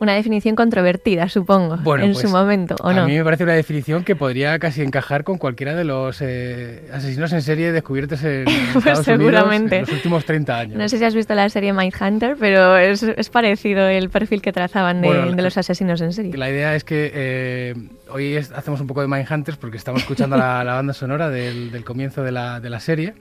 Una 0.00 0.12
definición 0.14 0.56
controvertida, 0.56 1.28
supongo, 1.28 1.76
Bueno, 1.78 2.04
en 2.04 2.12
pues, 2.12 2.22
su 2.26 2.28
momento, 2.28 2.74
¿o 2.82 2.88
a 2.88 2.92
no? 2.94 3.06
mí 3.06 3.16
me 3.16 3.22
parece 3.22 3.44
una 3.44 3.52
definición 3.52 4.02
que 4.02 4.16
podría 4.16 4.58
casi 4.58 4.82
encajar 4.82 5.22
con 5.22 5.38
cualquiera 5.38 5.74
de 5.76 5.84
los 5.84 6.18
eh, 6.20 6.88
asesinos 6.92 7.32
en 7.32 7.42
serie 7.42 7.70
descubiertos 7.70 8.22
en 8.24 8.44
Pues 8.72 8.76
Estados 8.86 9.04
seguramente. 9.04 9.56
Unidos 9.56 9.72
en 9.72 9.80
los 9.82 9.90
últimos 9.92 10.24
30 10.24 10.58
años. 10.58 10.76
No 10.76 10.88
sé 10.88 10.98
si 10.98 11.04
has 11.04 11.14
visto 11.14 11.32
la 11.36 11.48
serie 11.48 11.72
Mindhunter, 11.72 12.36
pero 12.38 12.76
es, 12.76 13.04
es 13.04 13.30
parecido 13.30 13.86
el 13.86 14.10
perfil 14.10 14.42
que 14.42 14.52
trazaban 14.52 15.00
de, 15.00 15.06
Bueno, 15.06 15.30
de 15.32 15.42
los 15.42 15.56
asesinos 15.56 16.00
en 16.00 16.12
serie. 16.12 16.36
La 16.36 16.50
idea 16.50 16.74
es 16.74 16.82
que 16.82 17.12
eh, 17.14 17.74
hoy 18.10 18.34
es- 18.34 18.50
hacemos 18.50 18.80
un 18.80 18.88
poco 18.88 19.00
de 19.00 19.06
Mindhunters 19.06 19.56
porque 19.58 19.76
estamos 19.76 20.02
escuchando 20.02 20.36
la, 20.36 20.64
la 20.64 20.74
banda 20.74 20.92
sonora 20.92 21.30
del, 21.30 21.70
del 21.70 21.84
comienzo 21.84 22.24
de 22.24 22.32
la, 22.32 22.58
de 22.58 22.68
la 22.68 22.80
serie 22.80 23.14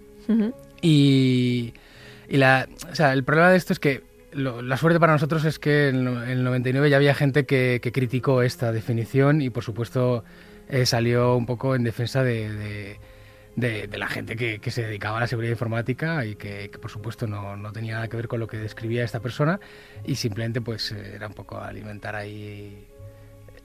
y, 0.82 1.72
y 2.34 2.38
la, 2.38 2.68
o 2.92 2.96
sea, 2.96 3.14
el 3.14 3.24
problema 3.24 3.52
de 3.52 3.58
esto 3.58 3.74
es 3.74 3.80
que 3.80 4.02
la 4.32 4.76
suerte 4.78 5.00
para 5.00 5.14
nosotros 5.14 5.46
es 5.46 5.60
que 5.60 5.90
en 5.90 6.08
el- 6.08 6.24
en 6.24 6.30
el 6.30 6.44
99 6.44 6.90
ya 6.90 6.98
había 6.98 7.14
gente 7.14 7.46
que, 7.46 7.80
criticó 7.94 8.42
esta 8.42 8.72
definición 8.72 9.40
y 9.40 9.52
por 9.52 9.64
supuesto 9.64 10.24
eh, 10.68 10.88
salió 10.88 11.36
un 11.36 11.46
poco 11.46 11.76
en 11.76 11.84
defensa 11.84 12.24
de, 12.24 12.98
la 13.56 14.08
gente 14.08 14.36
que, 14.36 14.72
se 14.72 14.82
dedicaba 14.82 15.18
a 15.18 15.20
la 15.20 15.28
seguridad 15.28 15.52
informática 15.52 16.26
y 16.26 16.34
que, 16.34 16.72
que, 16.72 16.80
por 16.80 16.90
supuesto 16.90 17.28
no, 17.28 17.56
no 17.56 17.72
tenía 17.72 17.94
nada 17.94 18.08
que 18.08 18.18
ver 18.18 18.28
con 18.28 18.40
lo 18.40 18.48
que 18.48 18.58
describía 18.58 19.04
esta 19.04 19.20
persona 19.20 19.60
y 20.04 20.16
simplemente 20.16 20.60
pues 20.60 20.92
eh, 20.92 21.14
era 21.14 21.28
un 21.28 21.36
poco 21.36 21.60
alimentar 21.60 22.16
ahí 22.16 22.88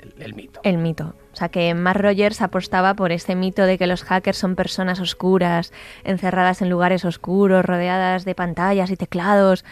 el, 0.00 0.14
el 0.22 0.34
mito. 0.34 0.60
El 0.62 0.78
mito. 0.78 1.14
O 1.32 1.36
sea, 1.36 1.48
que 1.48 1.72
Mark 1.74 2.00
Rogers 2.00 2.42
apostaba 2.42 2.94
por 2.94 3.12
este 3.12 3.34
mito 3.36 3.62
de 3.64 3.78
que 3.78 3.86
los 3.86 4.02
hackers 4.04 4.38
son 4.38 4.56
personas 4.56 5.00
oscuras, 5.00 5.72
encerradas 6.04 6.62
en 6.62 6.70
lugares 6.70 7.04
oscuros, 7.04 7.64
rodeadas 7.64 8.24
de 8.24 8.34
pantallas 8.34 8.90
y 8.90 8.96
teclados, 8.96 9.64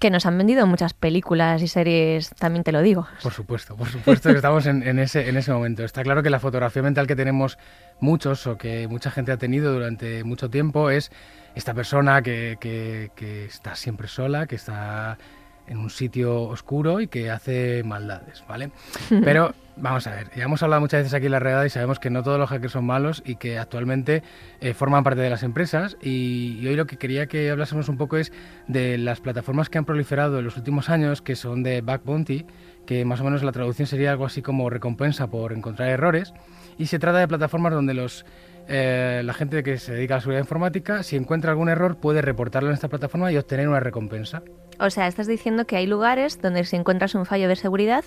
que 0.00 0.10
nos 0.10 0.24
han 0.26 0.38
vendido 0.38 0.66
muchas 0.66 0.94
películas 0.94 1.60
y 1.62 1.68
series, 1.68 2.30
también 2.30 2.64
te 2.64 2.72
lo 2.72 2.80
digo. 2.80 3.06
Por 3.22 3.32
supuesto, 3.32 3.76
por 3.76 3.88
supuesto 3.88 4.30
que 4.30 4.36
estamos 4.36 4.66
en, 4.66 4.82
en 4.82 4.98
ese, 4.98 5.28
en 5.28 5.36
ese 5.36 5.52
momento. 5.52 5.84
Está 5.84 6.02
claro 6.02 6.22
que 6.22 6.30
la 6.30 6.40
fotografía 6.40 6.82
mental 6.82 7.06
que 7.06 7.14
tenemos 7.14 7.58
muchos 8.00 8.46
o 8.46 8.56
que 8.56 8.88
mucha 8.88 9.10
gente 9.10 9.32
ha 9.32 9.36
tenido 9.36 9.72
durante 9.72 10.24
mucho 10.24 10.48
tiempo 10.48 10.88
es 10.90 11.12
esta 11.54 11.74
persona 11.74 12.22
que, 12.22 12.56
que- 12.58 13.10
que 13.14 13.44
está 13.44 13.76
siempre 13.76 14.08
sola, 14.08 14.46
que 14.46 14.56
está 14.56 15.18
en 15.66 15.78
un 15.78 15.90
sitio 15.90 16.42
oscuro 16.42 17.00
y 17.00 17.08
que 17.08 17.30
hace 17.30 17.82
maldades, 17.84 18.44
¿vale? 18.48 18.70
Pero 19.08 19.54
vamos 19.76 20.06
a 20.06 20.10
ver, 20.10 20.30
ya 20.36 20.44
hemos 20.44 20.62
hablado 20.62 20.80
muchas 20.80 21.00
veces 21.00 21.14
aquí 21.14 21.26
en 21.26 21.32
la 21.32 21.38
redada 21.38 21.66
y 21.66 21.70
sabemos 21.70 21.98
que 21.98 22.10
no 22.10 22.22
todos 22.22 22.38
los 22.38 22.50
hackers 22.50 22.72
son 22.72 22.84
malos 22.84 23.22
y 23.24 23.36
que 23.36 23.58
actualmente 23.58 24.22
eh, 24.60 24.74
forman 24.74 25.04
parte 25.04 25.20
de 25.20 25.30
las 25.30 25.42
empresas 25.42 25.96
y, 26.02 26.58
y 26.60 26.66
hoy 26.66 26.76
lo 26.76 26.86
que 26.86 26.96
quería 26.96 27.26
que 27.26 27.50
hablásemos 27.50 27.88
un 27.88 27.96
poco 27.96 28.16
es 28.16 28.32
de 28.68 28.98
las 28.98 29.20
plataformas 29.20 29.68
que 29.68 29.78
han 29.78 29.84
proliferado 29.84 30.38
en 30.38 30.44
los 30.44 30.56
últimos 30.56 30.90
años, 30.90 31.22
que 31.22 31.36
son 31.36 31.62
de 31.62 31.80
Back 31.80 32.04
Bounty, 32.04 32.44
que 32.86 33.04
más 33.04 33.20
o 33.20 33.24
menos 33.24 33.42
la 33.42 33.52
traducción 33.52 33.86
sería 33.86 34.10
algo 34.10 34.26
así 34.26 34.42
como 34.42 34.68
recompensa 34.68 35.28
por 35.28 35.52
encontrar 35.52 35.88
errores, 35.88 36.34
y 36.78 36.86
se 36.86 36.98
trata 36.98 37.18
de 37.18 37.28
plataformas 37.28 37.72
donde 37.72 37.94
los 37.94 38.24
eh, 38.68 39.22
la 39.24 39.32
gente 39.34 39.62
que 39.62 39.78
se 39.78 39.92
dedica 39.92 40.14
a 40.14 40.16
la 40.18 40.20
seguridad 40.20 40.42
informática, 40.42 41.02
si 41.02 41.16
encuentra 41.16 41.50
algún 41.50 41.68
error, 41.68 41.96
puede 41.96 42.22
reportarlo 42.22 42.68
en 42.68 42.74
esta 42.74 42.88
plataforma 42.88 43.32
y 43.32 43.36
obtener 43.36 43.68
una 43.68 43.80
recompensa. 43.80 44.42
O 44.78 44.90
sea, 44.90 45.06
estás 45.06 45.26
diciendo 45.26 45.66
que 45.66 45.76
hay 45.76 45.86
lugares 45.86 46.40
donde 46.40 46.64
si 46.64 46.76
encuentras 46.76 47.14
un 47.14 47.26
fallo 47.26 47.48
de 47.48 47.56
seguridad, 47.56 48.04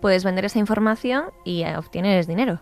puedes 0.00 0.24
vender 0.24 0.44
esa 0.44 0.58
información 0.58 1.26
y 1.44 1.62
eh, 1.62 1.76
obtienes 1.76 2.26
dinero. 2.26 2.60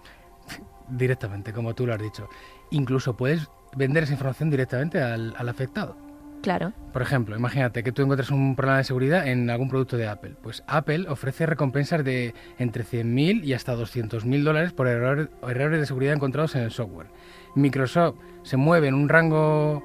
Directamente, 0.88 1.52
como 1.52 1.74
tú 1.74 1.86
lo 1.86 1.94
has 1.94 2.02
dicho. 2.02 2.28
Incluso 2.70 3.16
puedes 3.16 3.48
vender 3.76 4.04
esa 4.04 4.12
información 4.12 4.50
directamente 4.50 5.00
al, 5.00 5.34
al 5.36 5.48
afectado. 5.48 5.96
Claro. 6.44 6.72
Por 6.92 7.02
ejemplo, 7.02 7.36
imagínate 7.36 7.82
que 7.82 7.90
tú 7.90 8.02
encuentras 8.02 8.30
un 8.30 8.54
problema 8.54 8.78
de 8.78 8.84
seguridad 8.84 9.26
en 9.26 9.50
algún 9.50 9.68
producto 9.68 9.96
de 9.96 10.06
Apple. 10.06 10.36
Pues 10.42 10.62
Apple 10.68 11.06
ofrece 11.08 11.46
recompensas 11.46 12.04
de 12.04 12.34
entre 12.58 12.84
100.000 12.84 13.42
y 13.44 13.52
hasta 13.54 13.74
200.000 13.74 14.44
dólares 14.44 14.72
por 14.72 14.86
error- 14.86 15.30
errores 15.48 15.80
de 15.80 15.86
seguridad 15.86 16.14
encontrados 16.14 16.54
en 16.54 16.62
el 16.62 16.70
software. 16.70 17.08
Microsoft 17.56 18.16
se 18.42 18.56
mueve 18.56 18.88
en 18.88 18.94
un 18.94 19.08
rango 19.08 19.82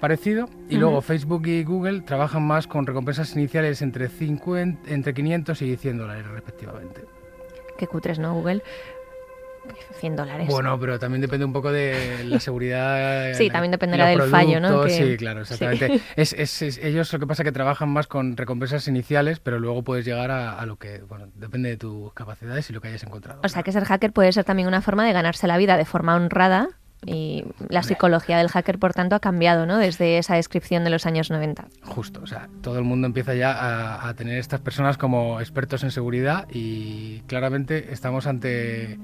parecido 0.00 0.48
y 0.68 0.76
luego 0.76 1.00
Facebook 1.00 1.46
y 1.46 1.62
Google 1.64 2.00
trabajan 2.00 2.42
más 2.42 2.66
con 2.66 2.86
recompensas 2.86 3.34
iniciales 3.36 3.82
entre, 3.82 4.08
50, 4.08 4.90
entre 4.92 5.14
500 5.14 5.62
y 5.62 5.76
100 5.76 5.98
dólares 5.98 6.26
respectivamente. 6.26 7.02
Qué 7.78 7.86
cutres, 7.86 8.18
¿no, 8.18 8.34
Google? 8.34 8.62
100 10.00 10.16
dólares. 10.16 10.48
Bueno, 10.48 10.78
pero 10.80 10.98
también 10.98 11.20
depende 11.20 11.44
un 11.44 11.52
poco 11.52 11.70
de 11.70 12.24
la 12.24 12.40
seguridad. 12.40 13.32
Sí, 13.34 13.48
también 13.50 13.70
dependerá 13.70 14.06
del 14.08 14.22
fallo, 14.22 14.60
¿no? 14.60 14.82
Que- 14.84 14.90
Sí, 14.90 15.16
claro, 15.16 15.44
sí. 15.44 15.54
exactamente. 15.54 16.00
Es, 16.16 16.32
es- 16.32 16.62
es- 16.62 16.78
ellos 16.78 17.12
lo 17.12 17.18
que 17.18 17.26
pasa 17.26 17.42
es 17.42 17.44
que 17.44 17.52
trabajan 17.52 17.88
más 17.88 18.06
con 18.06 18.36
recompensas 18.36 18.86
iniciales, 18.88 19.38
pero 19.40 19.58
luego 19.60 19.82
puedes 19.82 20.04
llegar 20.04 20.30
a, 20.30 20.58
a 20.58 20.66
lo 20.66 20.76
que, 20.76 20.98
bueno, 21.02 21.26
depende 21.34 21.68
de 21.70 21.76
tus 21.76 22.12
capacidades 22.14 22.68
y 22.70 22.72
lo 22.72 22.80
que 22.80 22.88
hayas 22.88 23.02
encontrado. 23.04 23.40
O 23.44 23.48
sea, 23.48 23.62
que 23.62 23.72
ser 23.72 23.84
hacker 23.84 24.12
puede 24.12 24.32
ser 24.32 24.44
también 24.44 24.68
una 24.68 24.80
forma 24.82 25.04
de 25.06 25.12
ganarse 25.12 25.46
la 25.46 25.56
vida 25.56 25.76
de 25.76 25.84
forma 25.84 26.14
honrada 26.16 26.68
y 27.04 27.44
la 27.68 27.82
psicología 27.82 28.38
del 28.38 28.46
hacker, 28.48 28.78
por 28.78 28.94
tanto, 28.94 29.16
ha 29.16 29.20
cambiado, 29.20 29.66
¿no? 29.66 29.78
Desde 29.78 30.18
esa 30.18 30.36
descripción 30.36 30.84
de 30.84 30.90
los 30.90 31.04
años 31.04 31.30
90. 31.32 31.66
Justo, 31.82 32.20
o 32.22 32.26
sea, 32.28 32.48
todo 32.62 32.78
el 32.78 32.84
mundo 32.84 33.08
empieza 33.08 33.34
ya 33.34 33.50
a, 33.52 34.08
a 34.08 34.14
tener 34.14 34.38
estas 34.38 34.60
personas 34.60 34.98
como 34.98 35.40
expertos 35.40 35.82
en 35.82 35.90
seguridad 35.90 36.46
y 36.52 37.20
claramente 37.26 37.92
estamos 37.92 38.28
ante, 38.28 39.00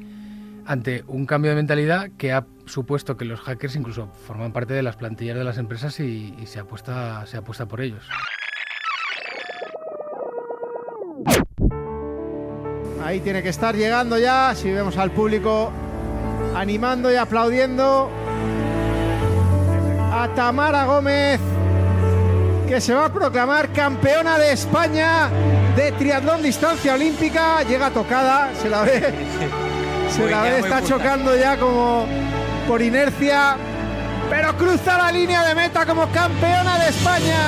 ante 0.68 1.02
un 1.08 1.24
cambio 1.24 1.50
de 1.50 1.56
mentalidad 1.56 2.10
que 2.18 2.30
ha 2.30 2.44
supuesto 2.66 3.16
que 3.16 3.24
los 3.24 3.40
hackers 3.40 3.74
incluso 3.74 4.12
forman 4.26 4.52
parte 4.52 4.74
de 4.74 4.82
las 4.82 4.96
plantillas 4.96 5.38
de 5.38 5.42
las 5.42 5.56
empresas 5.56 5.98
y, 5.98 6.34
y 6.38 6.46
se, 6.46 6.58
apuesta, 6.58 7.24
se 7.26 7.38
apuesta 7.38 7.64
por 7.64 7.80
ellos. 7.80 8.06
Ahí 13.02 13.20
tiene 13.20 13.42
que 13.42 13.48
estar 13.48 13.74
llegando 13.74 14.18
ya, 14.18 14.54
si 14.54 14.70
vemos 14.70 14.98
al 14.98 15.10
público 15.10 15.72
animando 16.54 17.10
y 17.10 17.16
aplaudiendo 17.16 18.10
a 20.12 20.28
Tamara 20.34 20.84
Gómez, 20.84 21.40
que 22.66 22.78
se 22.82 22.92
va 22.92 23.06
a 23.06 23.12
proclamar 23.12 23.72
campeona 23.72 24.38
de 24.38 24.52
España 24.52 25.30
de 25.74 25.92
triatlón 25.92 26.42
distancia 26.42 26.92
olímpica. 26.92 27.62
Llega 27.62 27.90
tocada, 27.90 28.54
se 28.54 28.68
la 28.68 28.82
ve, 28.82 29.14
se 30.10 30.30
la 30.30 30.42
ve, 30.42 30.58
está 30.58 30.82
chocando 30.82 31.36
ya 31.36 31.56
como 31.56 32.06
por 32.66 32.82
inercia, 32.82 33.56
pero 34.28 34.56
cruza 34.56 34.98
la 34.98 35.12
línea 35.12 35.44
de 35.46 35.54
meta 35.54 35.86
como 35.86 36.06
campeona 36.08 36.78
de 36.78 36.88
España. 36.88 37.38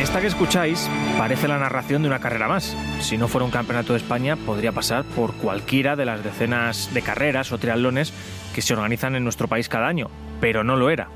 Esta 0.00 0.20
que 0.20 0.26
escucháis 0.26 0.88
parece 1.16 1.46
la 1.48 1.58
narración 1.58 2.02
de 2.02 2.08
una 2.08 2.18
carrera 2.18 2.48
más. 2.48 2.76
Si 3.00 3.16
no 3.18 3.28
fuera 3.28 3.44
un 3.44 3.50
campeonato 3.50 3.92
de 3.92 3.98
España, 3.98 4.36
podría 4.36 4.72
pasar 4.72 5.04
por 5.04 5.34
cualquiera 5.34 5.96
de 5.96 6.04
las 6.04 6.24
decenas 6.24 6.92
de 6.92 7.02
carreras 7.02 7.52
o 7.52 7.58
triatlones 7.58 8.12
que 8.54 8.62
se 8.62 8.74
organizan 8.74 9.14
en 9.14 9.24
nuestro 9.24 9.48
país 9.48 9.68
cada 9.68 9.88
año, 9.88 10.08
pero 10.40 10.64
no 10.64 10.76
lo 10.76 10.90
era. 10.90 11.08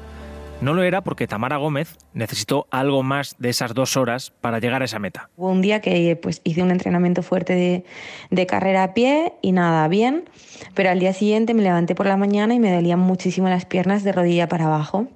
No 0.61 0.73
lo 0.73 0.83
era 0.83 1.03
porque 1.03 1.27
Tamara 1.27 1.59
Gómez 1.59 1.99
necesitó 2.15 2.67
algo 2.71 3.03
más 3.03 3.37
de 3.39 3.51
esas 3.51 3.75
dos 3.75 3.97
horas 3.99 4.33
para 4.41 4.59
llegar 4.59 4.81
a 4.81 4.87
esa 4.87 4.99
meta. 4.99 5.29
Hubo 5.37 5.51
un 5.51 5.61
día 5.61 5.83
que 5.83 6.17
pues, 6.17 6.41
hice 6.45 6.63
un 6.63 6.71
entrenamiento 6.71 7.23
fuerte 7.23 7.85
de, 8.31 8.47
carrera 8.47 8.85
a 8.85 8.95
pie 8.95 9.35
y 9.43 9.53
nada, 9.53 9.87
bien, 9.89 10.25
pero 10.75 10.91
al 10.91 10.99
día 10.99 11.13
siguiente 11.13 11.53
me 11.53 11.63
levanté 11.63 11.95
por 11.95 12.07
la 12.07 12.17
mañana 12.17 12.55
y 12.55 12.59
me 12.59 12.75
dolían 12.75 13.01
muchísimo 13.01 13.49
las 13.49 13.67
piernas 13.67 14.03
de 14.03 14.13
rodilla 14.13 14.49
para 14.49 14.65
abajo. 14.65 15.09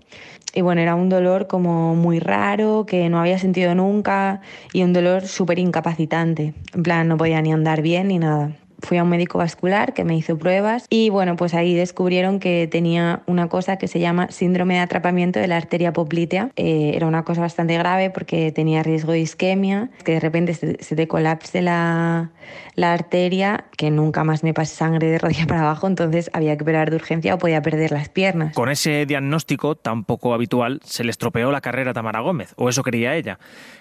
Y 0.52 0.60
bueno, 0.60 0.82
era 0.82 0.94
un 0.94 1.08
dolor 1.08 1.46
como 1.46 1.94
muy 1.94 2.18
raro, 2.18 2.84
que 2.84 3.08
no 3.08 3.18
había 3.18 3.38
sentido 3.38 3.74
nunca 3.74 4.42
y 4.72 4.82
un 4.82 4.92
dolor 4.92 5.26
súper 5.26 5.58
incapacitante. 5.58 6.52
En 6.74 6.82
plan, 6.82 7.08
no 7.08 7.16
podía 7.16 7.40
ni 7.40 7.52
andar 7.52 7.80
bien 7.80 8.08
ni 8.08 8.18
nada 8.18 8.56
fui 8.82 8.98
a 8.98 9.04
un 9.04 9.08
médico 9.08 9.38
vascular 9.38 9.94
que 9.94 10.04
me 10.04 10.16
hizo 10.16 10.38
pruebas 10.38 10.86
y 10.88 11.10
bueno, 11.10 11.36
pues 11.36 11.54
ahí 11.54 11.74
descubrieron 11.74 12.40
que 12.40 12.68
tenía 12.70 13.22
una 13.26 13.48
cosa 13.48 13.76
que 13.76 13.88
se 13.88 14.00
llama 14.00 14.30
síndrome 14.30 14.74
de 14.74 14.80
atrapamiento 14.80 15.38
de 15.38 15.46
la 15.46 15.56
arteria 15.56 15.92
poplitea. 15.92 16.50
Eh, 16.56 16.92
era 16.94 17.06
una 17.06 17.24
cosa 17.24 17.40
bastante 17.40 17.76
grave 17.76 18.10
porque 18.10 18.52
tenía 18.52 18.82
riesgo 18.82 19.12
de 19.12 19.20
isquemia, 19.20 19.90
que 20.04 20.12
de 20.12 20.20
repente 20.20 20.54
se, 20.54 20.96
te 20.96 21.08
colapse 21.08 21.62
la, 21.62 22.30
la, 22.74 22.92
arteria, 22.92 23.64
que 23.76 23.90
nunca 23.90 24.24
más 24.24 24.42
me 24.42 24.54
pase 24.54 24.74
sangre 24.74 25.08
de 25.08 25.18
rodilla 25.18 25.46
para 25.48 25.62
abajo, 25.62 25.86
entonces 25.86 26.30
había 26.32 26.56
que 26.56 26.62
operar 26.62 26.90
de 26.90 26.96
urgencia 26.96 27.34
o 27.34 27.38
podía 27.38 27.62
perder 27.62 27.92
las 27.92 28.08
piernas. 28.08 28.54
Con 28.54 28.70
ese 28.70 29.06
diagnóstico 29.06 29.76
tan 29.76 30.04
poco 30.04 30.34
habitual 30.34 30.80
se 30.84 31.04
le 31.04 31.10
estropeó 31.10 31.50
la 31.50 31.60
carrera 31.60 31.90
a 31.92 31.94
Tamara 31.94 32.20
Gómez, 32.20 32.54
o 32.56 32.68
eso 32.68 32.82
quería 32.82 33.14
ella, 33.16 33.38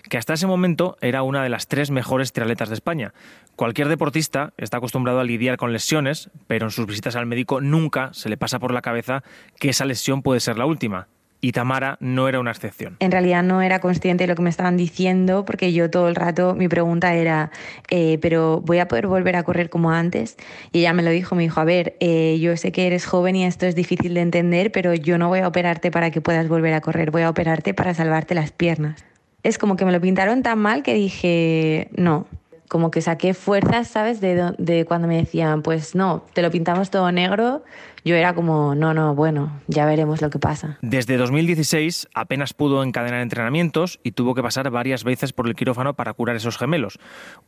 que 0.10 0.18
hasta 0.18 0.34
ese 0.34 0.48
momento 0.48 0.98
era 1.02 1.24
una 1.24 1.44
de 1.44 1.50
las 1.50 1.68
tres 1.68 1.92
mejores 1.92 2.34
triatletas 2.34 2.70
de 2.70 2.76
España. 2.76 3.14
Cualquier 3.56 3.90
deportista 3.90 4.54
está 4.58 4.78
acostumbrado 4.78 4.89
a 4.94 5.24
lidiar 5.24 5.58
con 5.58 5.74
lesiones, 5.74 6.30
pero 6.48 6.68
en 6.68 6.72
sus 6.72 6.86
visitas 6.86 7.16
al 7.16 7.26
médico 7.26 7.62
nunca 7.62 8.10
se 8.14 8.30
le 8.30 8.38
pasa 8.38 8.60
por 8.60 8.74
la 8.74 8.82
cabeza 8.82 9.24
que 9.60 9.70
esa 9.70 9.86
lesión 9.86 10.22
puede 10.22 10.40
ser 10.40 10.58
la 10.58 10.66
última. 10.66 11.08
Y 11.42 11.54
Tamara 11.54 11.98
no 12.02 12.28
era 12.28 12.42
una 12.42 12.52
excepción. 12.52 12.98
En 13.00 13.12
realidad 13.12 13.44
no 13.44 13.62
era 13.62 13.80
consciente 13.80 14.26
de 14.26 14.28
lo 14.28 14.36
que 14.36 14.42
me 14.42 14.50
estaban 14.50 14.76
diciendo 14.76 15.46
porque 15.46 15.72
yo 15.72 15.90
todo 15.90 16.10
el 16.10 16.16
rato 16.16 16.54
mi 16.54 16.68
pregunta 16.68 17.14
era, 17.14 17.50
eh, 17.90 18.18
pero 18.22 18.60
voy 18.60 18.80
a 18.80 18.90
poder 18.90 19.08
volver 19.08 19.38
a 19.38 19.44
correr 19.44 19.70
como 19.70 19.92
antes. 19.92 20.36
Y 20.74 20.80
ella 20.80 20.92
me 20.92 21.02
lo 21.02 21.12
dijo, 21.12 21.36
me 21.36 21.44
dijo, 21.44 21.62
a 21.62 21.64
ver, 21.64 21.96
eh, 22.02 22.38
yo 22.42 22.58
sé 22.58 22.74
que 22.74 22.88
eres 22.88 23.06
joven 23.06 23.38
y 23.38 23.46
esto 23.46 23.66
es 23.66 23.76
difícil 23.76 24.16
de 24.16 24.22
entender, 24.22 24.74
pero 24.74 24.94
yo 24.94 25.18
no 25.18 25.30
voy 25.30 25.40
a 25.40 25.48
operarte 25.48 25.92
para 25.92 26.12
que 26.12 26.20
puedas 26.20 26.50
volver 26.50 26.74
a 26.74 26.82
correr, 26.82 27.10
voy 27.10 27.22
a 27.22 27.30
operarte 27.30 27.74
para 27.74 27.94
salvarte 27.94 28.36
las 28.36 28.52
piernas. 28.52 29.06
Es 29.42 29.58
como 29.58 29.78
que 29.78 29.86
me 29.86 29.94
lo 29.94 30.02
pintaron 30.02 30.44
tan 30.44 30.60
mal 30.60 30.84
que 30.84 30.94
dije, 30.94 31.88
no, 31.96 32.28
como 32.70 32.92
que 32.92 33.02
saqué 33.02 33.34
fuerzas, 33.34 33.90
¿sabes? 33.90 34.22
De, 34.22 34.54
de, 34.58 34.86
cuando 34.86 35.08
me 35.08 35.18
decían, 35.18 35.64
pues 35.64 35.96
no, 35.96 36.24
te 36.34 36.42
lo 36.42 36.52
pintamos 36.52 36.92
todo 36.92 37.12
negro, 37.12 37.64
yo 38.06 38.16
era 38.16 38.34
como, 38.34 38.76
no, 38.76 38.94
no, 38.94 39.16
bueno, 39.16 39.60
ya 39.68 39.86
veremos 39.86 40.22
lo 40.22 40.30
que 40.30 40.40
pasa. 40.40 40.78
Desde 40.82 41.18
2016 41.18 42.08
apenas 42.14 42.54
pudo 42.54 42.84
encadenar 42.84 43.22
entrenamientos 43.22 44.00
y 44.04 44.12
tuvo 44.12 44.36
que 44.36 44.44
pasar 44.44 44.70
varias 44.70 45.04
veces 45.04 45.34
por 45.34 45.48
el 45.48 45.56
quirófano 45.56 45.96
para 45.96 46.14
curar 46.14 46.36
esos 46.36 46.58
gemelos. 46.58 47.00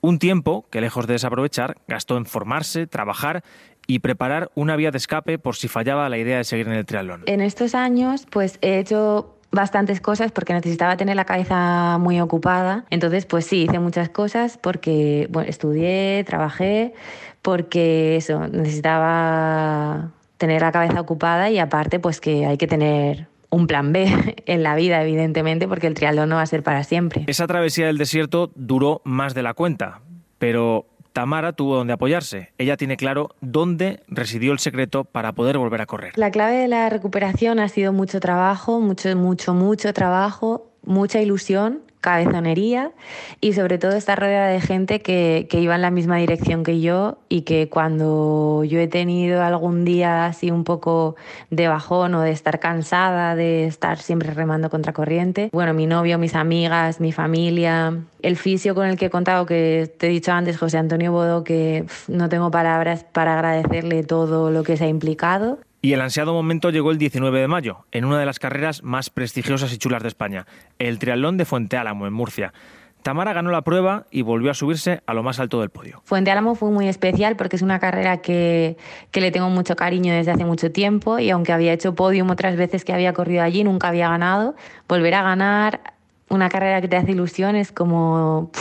Un 0.02 0.20
tiempo 0.20 0.66
que, 0.72 0.82
lejos 0.82 1.08
de 1.08 1.14
desaprovechar, 1.14 1.78
gastó 1.88 2.18
en 2.18 2.26
formarse, 2.26 2.88
trabajar 2.88 3.44
y 3.88 4.00
preparar 4.00 4.52
una 4.56 4.76
vía 4.76 4.92
de 4.92 4.98
escape 4.98 5.38
por 5.38 5.56
si 5.56 5.68
fallaba 5.68 6.10
la 6.10 6.18
idea 6.18 6.38
de 6.38 6.44
seguir 6.44 6.68
en 6.68 6.74
el 6.74 6.86
triatlón. 6.86 7.24
En 7.28 7.42
estos 7.42 7.76
años, 7.76 8.26
pues 8.30 8.58
he 8.62 8.80
hecho 8.80 9.36
bastantes 9.52 10.02
cosas 10.02 10.32
porque 10.32 10.54
necesitaba 10.54 10.98
tener 10.98 11.16
la 11.16 11.26
cabeza 11.26 11.98
muy 12.00 12.22
ocupada. 12.22 12.86
Entonces, 12.90 13.26
pues 13.26 13.46
sí, 13.46 13.64
hice 13.64 13.80
muchas 13.80 14.10
cosas 14.10 14.58
porque 14.58 15.28
bueno, 15.30 15.50
estudié, 15.50 16.24
trabajé, 16.26 16.94
porque 17.42 18.16
eso, 18.16 18.48
necesitaba 18.48 20.12
tener 20.38 20.62
la 20.62 20.72
cabeza 20.72 21.00
ocupada 21.00 21.50
y 21.50 21.60
aparte, 21.60 22.00
pues 22.00 22.20
que 22.20 22.46
hay 22.46 22.58
que 22.58 22.68
tener 22.68 23.28
un 23.50 23.68
plan 23.68 23.92
B 23.92 24.08
en 24.46 24.64
la 24.64 24.76
vida, 24.76 25.04
evidentemente, 25.04 25.68
porque 25.68 25.88
el 25.88 25.94
triatlón 25.94 26.30
no 26.30 26.38
va 26.38 26.42
a 26.42 26.48
ser 26.48 26.64
para 26.64 26.84
siempre. 26.84 27.26
Esa 27.28 27.46
travesía 27.48 27.86
del 27.88 27.98
desierto 27.98 28.52
duró 28.56 29.02
más 29.04 29.34
de 29.36 29.44
la 29.44 29.54
cuenta, 29.54 30.02
pero 30.40 30.86
Tamara 31.14 31.54
tuvo 31.54 31.76
donde 31.76 31.94
apoyarse. 31.94 32.52
Ella 32.58 32.78
tiene 32.78 32.98
claro 32.98 33.36
dónde 33.42 34.02
residió 34.08 34.52
el 34.52 34.60
secreto 34.60 35.04
para 35.04 35.34
poder 35.34 35.58
volver 35.58 35.82
a 35.82 35.86
correr. 35.86 36.14
La 36.18 36.32
clave 36.32 36.58
de 36.58 36.68
la 36.68 36.90
recuperación 36.90 37.60
ha 37.60 37.68
sido 37.68 37.94
mucho 37.94 38.20
trabajo, 38.20 38.80
mucho, 38.80 39.16
mucho, 39.16 39.54
mucho 39.54 39.94
trabajo, 39.94 40.72
mucha 40.84 41.22
ilusión 41.22 41.82
cabezonería 42.02 42.92
y 43.40 43.54
sobre 43.54 43.78
todo 43.78 43.94
estar 43.94 44.20
rodeada 44.20 44.48
de 44.48 44.60
gente 44.60 45.02
que, 45.02 45.48
que, 45.50 45.62
iba 45.62 45.76
en 45.76 45.82
la 45.82 45.92
misma 45.92 46.18
dirección 46.18 46.64
que 46.64 46.82
yo 46.82 47.20
y 47.30 47.42
que 47.42 47.70
cuando 47.70 48.64
yo 48.64 48.80
he 48.80 48.88
tenido 48.88 49.44
algún 49.44 49.86
día 49.86 50.26
así 50.26 50.50
un 50.50 50.64
poco 50.64 51.16
de 51.52 51.68
bajón 51.68 52.16
o 52.16 52.22
de 52.22 52.32
estar 52.32 52.60
cansada, 52.60 53.36
de 53.36 53.66
estar 53.66 54.00
siempre 54.00 54.34
remando 54.34 54.70
contra 54.70 54.94
corriente, 54.94 55.50
bueno, 55.54 55.74
mi 55.74 55.86
novio, 55.86 56.18
mis 56.18 56.36
amigas, 56.36 57.00
mi 57.00 57.12
familia, 57.12 57.94
el 58.22 58.36
fisio 58.36 58.74
con 58.74 58.88
el 58.88 58.98
que 58.98 59.06
he 59.06 59.10
contado, 59.10 59.46
que 59.46 59.92
te 59.98 60.08
he 60.08 60.10
dicho 60.10 60.32
antes, 60.32 60.58
José 60.58 60.80
Antonio 60.80 61.12
Bodo, 61.12 61.44
que 61.44 61.86
no 62.08 62.30
tengo 62.30 62.50
palabras 62.50 63.04
para 63.04 63.36
agradecerle 63.36 64.04
todo 64.04 64.50
lo 64.50 64.64
que 64.64 64.76
se 64.76 64.86
ha 64.86 64.88
implicado. 64.88 65.60
Y 65.84 65.94
el 65.94 66.02
ansiado 66.02 66.34
momento 66.34 66.70
llegó 66.70 66.92
el 66.92 67.00
19 67.00 67.40
de 67.40 67.48
mayo, 67.48 67.86
en 67.92 68.06
una 68.06 68.20
de 68.20 68.26
las 68.28 68.38
carreras 68.38 68.84
más 68.84 69.10
prestigiosas 69.10 69.74
y 69.74 69.80
chulas 69.80 70.04
de 70.04 70.10
España, 70.10 70.46
el 70.78 71.00
Triatlón 71.00 71.38
de 71.38 71.46
Fuente 71.46 71.76
Álamo, 71.76 72.06
en 72.06 72.14
Murcia. 72.14 72.54
Tamara 73.02 73.34
ganó 73.34 73.50
la 73.50 73.64
prueba 73.64 74.06
y 74.12 74.22
volvió 74.22 74.52
a 74.52 74.54
subirse 74.54 75.02
a 75.08 75.16
lo 75.16 75.24
más 75.24 75.40
alto 75.40 75.60
del 75.60 75.72
podio. 75.72 76.04
Fuente 76.06 76.30
Álamo 76.30 76.54
fue 76.54 76.70
muy 76.70 76.88
especial 76.88 77.36
porque 77.36 77.56
es 77.56 77.64
una 77.64 77.80
carrera 77.80 78.18
que, 78.18 78.78
que, 79.10 79.22
le 79.22 79.32
tengo 79.32 79.50
mucho 79.50 79.76
cariño 79.76 80.14
desde 80.14 80.30
hace 80.30 80.46
mucho 80.46 80.72
tiempo 80.72 81.18
y 81.18 81.32
aunque 81.32 81.52
había 81.52 81.74
hecho 81.74 81.96
podium 81.96 82.30
otras 82.30 82.56
veces 82.58 82.86
que 82.86 82.94
había 82.94 83.14
corrido 83.14 83.42
allí, 83.42 83.64
nunca 83.64 83.88
había 83.88 84.08
ganado. 84.08 84.56
Volver 84.88 85.16
a 85.16 85.24
ganar 85.24 85.82
una 86.30 86.50
carrera 86.50 86.80
que 86.80 86.88
te 86.88 86.96
hace 86.96 87.14
ilusión 87.14 87.56
es 87.56 87.72
como, 87.72 88.52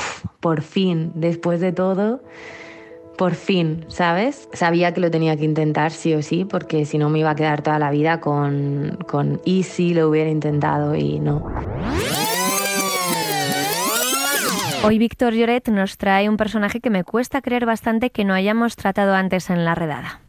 por 0.40 0.62
fin, 0.62 1.12
después 1.14 1.60
de 1.60 1.72
todo 1.72 2.22
por 3.20 3.34
fin, 3.34 3.84
¿sabes? 3.88 4.48
Sabía 4.54 4.94
que 4.94 5.00
lo 5.02 5.10
tenía 5.10 5.36
que 5.36 5.44
intentar 5.44 5.92
sí 5.92 6.14
o 6.14 6.22
sí, 6.22 6.46
porque 6.46 6.86
si 6.86 6.96
no 6.96 7.10
me 7.10 7.18
iba 7.18 7.28
a 7.28 7.34
quedar 7.34 7.60
toda 7.60 7.78
la 7.78 7.90
vida 7.90 8.18
con, 8.18 8.96
con 9.06 9.42
y 9.44 9.64
si 9.64 9.92
lo 9.92 10.08
hubiera 10.08 10.30
intentado 10.30 10.94
y 10.94 11.20
no. 11.20 11.44
Hoy 14.84 14.96
Víctor 14.96 15.34
Lloret 15.34 15.68
nos 15.68 15.98
trae 15.98 16.30
un 16.30 16.38
personaje 16.38 16.80
que 16.80 16.88
me 16.88 17.04
cuesta 17.04 17.42
creer 17.42 17.66
bastante 17.66 18.08
que 18.08 18.24
no 18.24 18.32
hayamos 18.32 18.74
tratado 18.76 19.14
antes 19.14 19.50
en 19.50 19.66
la 19.66 19.74
redada. 19.74 20.22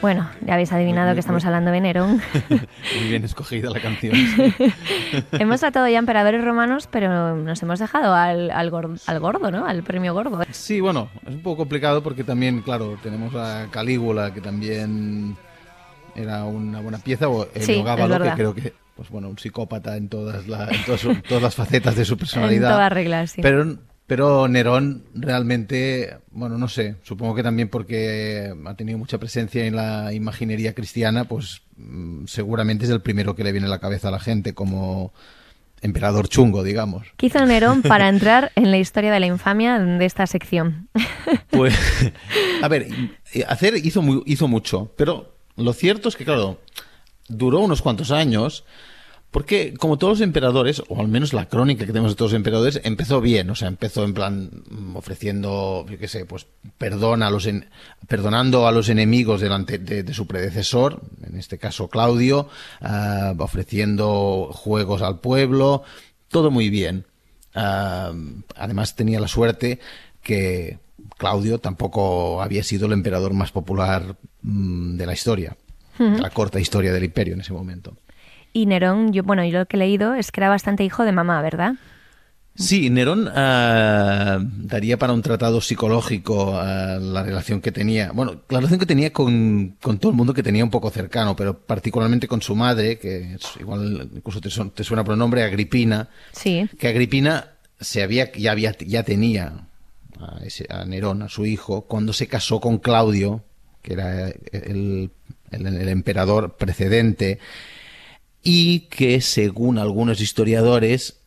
Bueno, 0.00 0.30
ya 0.46 0.54
habéis 0.54 0.72
adivinado 0.72 1.12
que 1.14 1.20
estamos 1.20 1.44
hablando 1.44 1.72
de 1.72 1.80
Nerón. 1.80 2.22
Muy 2.48 3.08
bien 3.08 3.24
escogida 3.24 3.68
la 3.70 3.80
canción. 3.80 4.14
hemos 5.32 5.60
tratado 5.60 5.88
ya 5.88 5.98
emperadores 5.98 6.44
romanos, 6.44 6.88
pero 6.90 7.34
nos 7.34 7.62
hemos 7.62 7.80
dejado 7.80 8.14
al, 8.14 8.50
al, 8.50 8.70
gordo, 8.70 9.50
¿no? 9.50 9.66
Al 9.66 9.82
premio 9.82 10.14
gordo. 10.14 10.40
Sí, 10.52 10.80
bueno, 10.80 11.10
es 11.26 11.34
un 11.34 11.42
poco 11.42 11.58
complicado 11.58 12.02
porque 12.02 12.22
también, 12.22 12.62
claro, 12.62 12.96
tenemos 13.02 13.34
a 13.34 13.66
Calígula, 13.72 14.32
que 14.32 14.40
también 14.40 15.36
era 16.14 16.44
una 16.44 16.80
buena 16.80 16.98
pieza, 16.98 17.28
o 17.28 17.48
el 17.52 17.62
sí, 17.62 17.82
que 17.82 18.32
creo 18.36 18.54
que 18.54 18.74
pues 18.94 19.10
bueno, 19.10 19.28
un 19.28 19.38
psicópata 19.38 19.96
en 19.96 20.08
todas, 20.08 20.44
todas, 20.44 21.42
las 21.42 21.54
facetas 21.54 21.94
de 21.94 22.04
su 22.04 22.16
personalidad. 22.16 22.70
En 22.70 22.76
todas 22.76 22.92
reglas, 22.92 23.30
sí. 23.30 23.42
Pero 23.42 23.78
pero 24.08 24.48
Nerón 24.48 25.04
realmente, 25.14 26.16
bueno, 26.30 26.56
no 26.56 26.66
sé, 26.66 26.96
supongo 27.02 27.34
que 27.34 27.42
también 27.42 27.68
porque 27.68 28.54
ha 28.64 28.74
tenido 28.74 28.96
mucha 28.96 29.18
presencia 29.18 29.66
en 29.66 29.76
la 29.76 30.14
imaginería 30.14 30.74
cristiana, 30.74 31.24
pues 31.24 31.60
mm, 31.76 32.24
seguramente 32.24 32.86
es 32.86 32.90
el 32.90 33.02
primero 33.02 33.36
que 33.36 33.44
le 33.44 33.52
viene 33.52 33.66
a 33.66 33.70
la 33.70 33.80
cabeza 33.80 34.08
a 34.08 34.10
la 34.10 34.18
gente 34.18 34.54
como 34.54 35.12
emperador 35.82 36.26
chungo, 36.26 36.64
digamos. 36.64 37.06
¿Qué 37.18 37.26
hizo 37.26 37.44
Nerón 37.44 37.82
para 37.82 38.08
entrar 38.08 38.50
en 38.56 38.70
la 38.70 38.78
historia 38.78 39.12
de 39.12 39.20
la 39.20 39.26
infamia 39.26 39.78
de 39.78 40.04
esta 40.04 40.26
sección? 40.26 40.88
Pues, 41.50 41.76
a 42.62 42.68
ver, 42.68 42.88
hacer 43.48 43.76
hizo, 43.76 44.02
hizo 44.26 44.48
mucho, 44.48 44.92
pero 44.96 45.34
lo 45.56 45.72
cierto 45.72 46.08
es 46.08 46.16
que, 46.16 46.24
claro, 46.24 46.60
duró 47.26 47.60
unos 47.60 47.82
cuantos 47.82 48.10
años 48.10 48.64
porque, 49.30 49.74
como 49.74 49.98
todos 49.98 50.18
los 50.18 50.20
emperadores, 50.22 50.82
o 50.88 51.00
al 51.00 51.08
menos 51.08 51.34
la 51.34 51.46
crónica 51.46 51.84
que 51.84 51.92
tenemos 51.92 52.12
de 52.12 52.16
todos 52.16 52.32
los 52.32 52.36
emperadores, 52.36 52.80
empezó 52.84 53.20
bien. 53.20 53.50
O 53.50 53.54
sea, 53.54 53.68
empezó 53.68 54.04
en 54.04 54.14
plan 54.14 54.50
mm, 54.70 54.96
ofreciendo, 54.96 55.84
yo 55.88 55.98
qué 55.98 56.08
sé, 56.08 56.24
pues 56.24 56.46
perdón 56.78 57.22
a 57.22 57.30
los 57.30 57.46
perdonando 58.06 58.66
a 58.66 58.72
los 58.72 58.88
enemigos 58.88 59.42
delante 59.42 59.78
de, 59.78 60.14
su 60.14 60.26
predecesor, 60.26 61.02
en 61.26 61.38
este 61.38 61.58
caso 61.58 61.88
Claudio, 61.88 62.48
ah, 62.80 63.34
ofreciendo 63.38 64.50
juegos 64.52 65.02
al 65.02 65.20
pueblo, 65.20 65.82
todo 66.28 66.50
muy 66.50 66.70
bien. 66.70 67.04
Ah, 67.54 68.12
además 68.56 68.96
tenía 68.96 69.20
la 69.20 69.28
suerte 69.28 69.78
que 70.22 70.78
Claudio 71.18 71.58
tampoco 71.58 72.40
había 72.40 72.62
sido 72.62 72.86
el 72.86 72.92
emperador 72.92 73.34
más 73.34 73.52
popular 73.52 74.16
mm, 74.40 74.96
de 74.96 75.06
la 75.06 75.12
historia, 75.12 75.54
de 75.98 76.18
la 76.18 76.30
corta 76.30 76.60
historia 76.60 76.94
del 76.94 77.04
imperio 77.04 77.34
en 77.34 77.42
ese 77.42 77.52
momento. 77.52 77.94
Y 78.58 78.66
Nerón, 78.66 79.12
yo, 79.12 79.22
bueno, 79.22 79.44
yo 79.44 79.60
lo 79.60 79.66
que 79.66 79.76
he 79.76 79.78
leído 79.78 80.14
es 80.14 80.32
que 80.32 80.40
era 80.40 80.48
bastante 80.48 80.82
hijo 80.82 81.04
de 81.04 81.12
mamá, 81.12 81.40
¿verdad? 81.42 81.74
Sí, 82.56 82.90
Nerón 82.90 83.30
eh, 83.32 84.38
daría 84.40 84.98
para 84.98 85.12
un 85.12 85.22
tratado 85.22 85.60
psicológico 85.60 86.60
la 86.60 87.22
relación 87.22 87.60
que 87.60 87.70
tenía, 87.70 88.10
bueno, 88.10 88.42
la 88.48 88.58
relación 88.58 88.80
que 88.80 88.86
tenía 88.86 89.12
con, 89.12 89.76
con, 89.80 90.00
todo 90.00 90.10
el 90.10 90.16
mundo 90.16 90.34
que 90.34 90.42
tenía 90.42 90.64
un 90.64 90.70
poco 90.70 90.90
cercano, 90.90 91.36
pero 91.36 91.56
particularmente 91.56 92.26
con 92.26 92.42
su 92.42 92.56
madre, 92.56 92.98
que 92.98 93.34
es, 93.34 93.42
igual 93.60 94.10
incluso 94.12 94.40
te, 94.40 94.48
te, 94.74 94.82
suena 94.82 95.04
por 95.04 95.12
el 95.12 95.20
nombre, 95.20 95.44
Agripina. 95.44 96.08
Sí. 96.32 96.68
Que 96.80 96.88
Agripina 96.88 97.52
se 97.78 98.02
había, 98.02 98.32
ya, 98.32 98.50
había, 98.50 98.76
ya 98.76 99.04
tenía 99.04 99.68
a, 100.18 100.40
ese, 100.44 100.66
a 100.68 100.84
Nerón, 100.84 101.22
a 101.22 101.28
su 101.28 101.46
hijo, 101.46 101.82
cuando 101.82 102.12
se 102.12 102.26
casó 102.26 102.60
con 102.60 102.78
Claudio, 102.78 103.44
que 103.82 103.92
era 103.92 104.30
el, 104.50 105.12
el, 105.52 105.66
el 105.66 105.88
emperador 105.88 106.56
precedente, 106.56 107.38
y 108.42 108.80
que 108.88 109.20
según 109.20 109.78
algunos 109.78 110.20
historiadores 110.20 111.20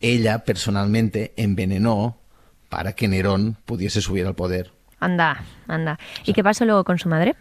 ella 0.00 0.44
personalmente 0.44 1.32
envenenó 1.36 2.18
para 2.68 2.92
que 2.94 3.08
Nerón 3.08 3.56
pudiese 3.64 4.00
subir 4.00 4.26
al 4.26 4.34
poder. 4.34 4.72
Anda, 5.00 5.44
anda. 5.68 5.98
¿Y 6.24 6.32
qué 6.32 6.42
pasó 6.42 6.64
luego 6.64 6.84
con 6.84 6.98
su 6.98 7.08
madre? 7.08 7.36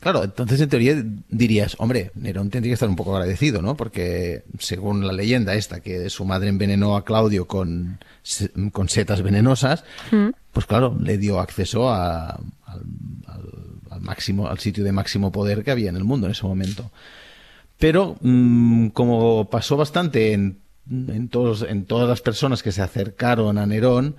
Claro, 0.00 0.24
entonces 0.24 0.60
en 0.60 0.68
teoría 0.68 1.02
dirías, 1.28 1.76
hombre, 1.78 2.10
Nerón 2.14 2.50
tendría 2.50 2.70
que 2.70 2.74
estar 2.74 2.88
un 2.88 2.96
poco 2.96 3.14
agradecido, 3.14 3.62
¿no? 3.62 3.76
Porque 3.76 4.44
según 4.58 5.06
la 5.06 5.12
leyenda 5.12 5.54
esta, 5.54 5.80
que 5.80 6.10
su 6.10 6.24
madre 6.24 6.48
envenenó 6.48 6.96
a 6.96 7.04
Claudio 7.04 7.46
con, 7.46 7.98
con 8.72 8.88
setas 8.88 9.22
venenosas, 9.22 9.84
¿Mm? 10.10 10.28
pues 10.52 10.66
claro, 10.66 10.96
le 11.00 11.18
dio 11.18 11.40
acceso 11.40 11.88
a, 11.88 12.30
al, 12.30 12.82
al, 13.26 13.42
al, 13.90 14.00
máximo, 14.00 14.48
al 14.48 14.58
sitio 14.58 14.84
de 14.84 14.92
máximo 14.92 15.32
poder 15.32 15.64
que 15.64 15.70
había 15.70 15.90
en 15.90 15.96
el 15.96 16.04
mundo 16.04 16.26
en 16.26 16.32
ese 16.32 16.44
momento. 16.44 16.90
Pero 17.78 18.16
mmm, 18.20 18.88
como 18.88 19.50
pasó 19.50 19.76
bastante 19.76 20.32
en 20.32 20.66
en, 20.90 21.28
todos, 21.28 21.62
en 21.68 21.84
todas 21.84 22.08
las 22.08 22.20
personas 22.20 22.62
que 22.62 22.72
se 22.72 22.82
acercaron 22.82 23.58
a 23.58 23.66
Nerón, 23.66 24.16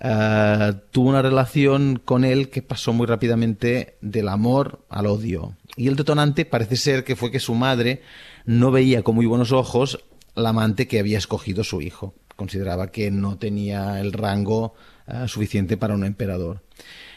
uh, 0.00 0.72
tuvo 0.90 1.08
una 1.08 1.22
relación 1.22 2.00
con 2.04 2.24
él 2.24 2.50
que 2.50 2.62
pasó 2.62 2.92
muy 2.92 3.06
rápidamente 3.06 3.96
del 4.00 4.28
amor 4.28 4.84
al 4.88 5.06
odio. 5.06 5.56
Y 5.76 5.88
el 5.88 5.96
detonante 5.96 6.44
parece 6.44 6.76
ser 6.76 7.04
que 7.04 7.16
fue 7.16 7.30
que 7.30 7.40
su 7.40 7.54
madre 7.54 8.02
no 8.44 8.70
veía 8.70 9.02
con 9.02 9.14
muy 9.14 9.26
buenos 9.26 9.52
ojos 9.52 10.04
la 10.34 10.50
amante 10.50 10.86
que 10.86 10.98
había 10.98 11.18
escogido 11.18 11.64
su 11.64 11.80
hijo. 11.80 12.14
Consideraba 12.36 12.92
que 12.92 13.10
no 13.10 13.38
tenía 13.38 14.00
el 14.00 14.12
rango 14.12 14.74
uh, 15.06 15.26
suficiente 15.26 15.76
para 15.76 15.94
un 15.94 16.04
emperador. 16.04 16.62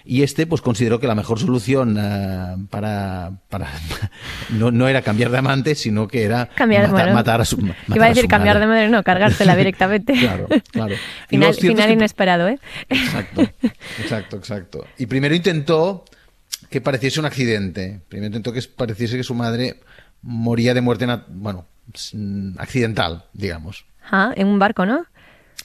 Y 0.04 0.24
este, 0.24 0.48
pues 0.48 0.62
consideró 0.62 1.00
que 1.00 1.08
la 1.08 1.16
mejor 1.16 1.40
solución 1.40 1.98
uh, 1.98 2.68
para, 2.68 3.32
para 3.50 3.68
no, 4.50 4.72
no, 4.72 4.88
era 4.88 5.02
cambiar 5.02 5.32
de 5.32 5.38
amante, 5.38 5.76
sino 5.76 6.08
que 6.08 6.24
era 6.24 6.48
cambiar, 6.48 6.84
matar, 6.84 6.96
bueno, 6.96 7.14
matar, 7.14 7.42
a 7.42 7.46
su 7.46 7.58
matar 7.58 7.96
Iba 7.96 8.06
a 8.06 8.10
decir 8.10 8.26
a 8.26 8.28
cambiar 8.28 8.56
madre. 8.56 8.68
de 8.68 8.74
madre, 8.74 8.90
no, 8.90 9.04
cargársela 9.04 9.56
directamente. 9.58 10.14
claro, 10.14 10.48
claro. 10.72 10.96
final 11.30 11.54
final 11.54 11.88
que... 11.88 11.94
inesperado, 11.94 12.48
¿eh? 12.48 12.60
Exacto, 12.90 13.42
exacto, 14.00 14.38
exacto. 14.38 14.88
Y 14.98 15.06
primero 15.06 15.36
intentó 15.36 16.06
que 16.70 16.82
pareciese 16.82 17.20
un 17.20 17.26
accidente. 17.26 18.02
Primero 18.08 18.28
intentó 18.28 18.54
que 18.54 18.62
pareciese 18.62 19.18
que 19.18 19.24
su 19.24 19.36
madre 19.36 19.82
moría 20.22 20.74
de 20.74 20.82
muerte, 20.82 21.06
bueno, 21.28 21.66
accidental, 22.58 23.26
digamos. 23.34 23.86
Ah, 24.10 24.32
en 24.36 24.48
un 24.48 24.60
barco, 24.60 24.86
¿no? 24.86 25.06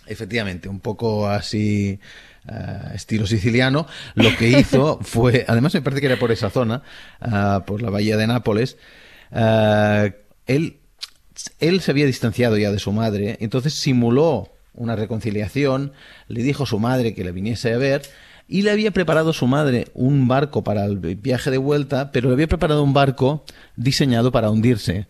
Efectivamente, 0.07 0.69
un 0.69 0.81
poco 0.81 1.29
así 1.29 1.99
Uh, 2.49 2.95
estilo 2.95 3.27
siciliano, 3.27 3.89
lo 4.15 4.37
que 4.37 4.49
hizo 4.49 5.01
fue, 5.03 5.45
además 5.49 5.75
me 5.75 5.83
parece 5.83 6.01
que 6.01 6.07
era 6.07 6.17
por 6.17 6.31
esa 6.31 6.49
zona, 6.49 6.81
uh, 7.21 7.65
por 7.65 7.83
la 7.83 7.91
bahía 7.91 8.17
de 8.17 8.29
Nápoles, 8.29 8.77
uh, 9.33 10.13
él, 10.47 10.77
él 11.59 11.81
se 11.81 11.91
había 11.91 12.07
distanciado 12.07 12.57
ya 12.57 12.71
de 12.71 12.79
su 12.79 12.93
madre, 12.93 13.37
entonces 13.41 13.75
simuló 13.75 14.53
una 14.75 14.95
reconciliación, 14.95 15.93
le 16.29 16.45
dijo 16.45 16.63
a 16.63 16.67
su 16.67 16.79
madre 16.79 17.15
que 17.15 17.25
le 17.25 17.33
viniese 17.33 17.73
a 17.73 17.79
ver, 17.79 18.03
y 18.49 18.63
le 18.63 18.71
había 18.71 18.93
preparado 18.93 19.33
su 19.33 19.47
madre 19.47 19.89
un 19.95 20.29
barco 20.29 20.63
para 20.63 20.85
el 20.85 20.99
viaje 20.99 21.51
de 21.51 21.59
vuelta, 21.59 22.13
pero 22.13 22.29
le 22.29 22.35
había 22.35 22.47
preparado 22.47 22.83
un 22.83 22.93
barco 22.93 23.45
diseñado 23.75 24.31
para 24.31 24.51
hundirse. 24.51 25.09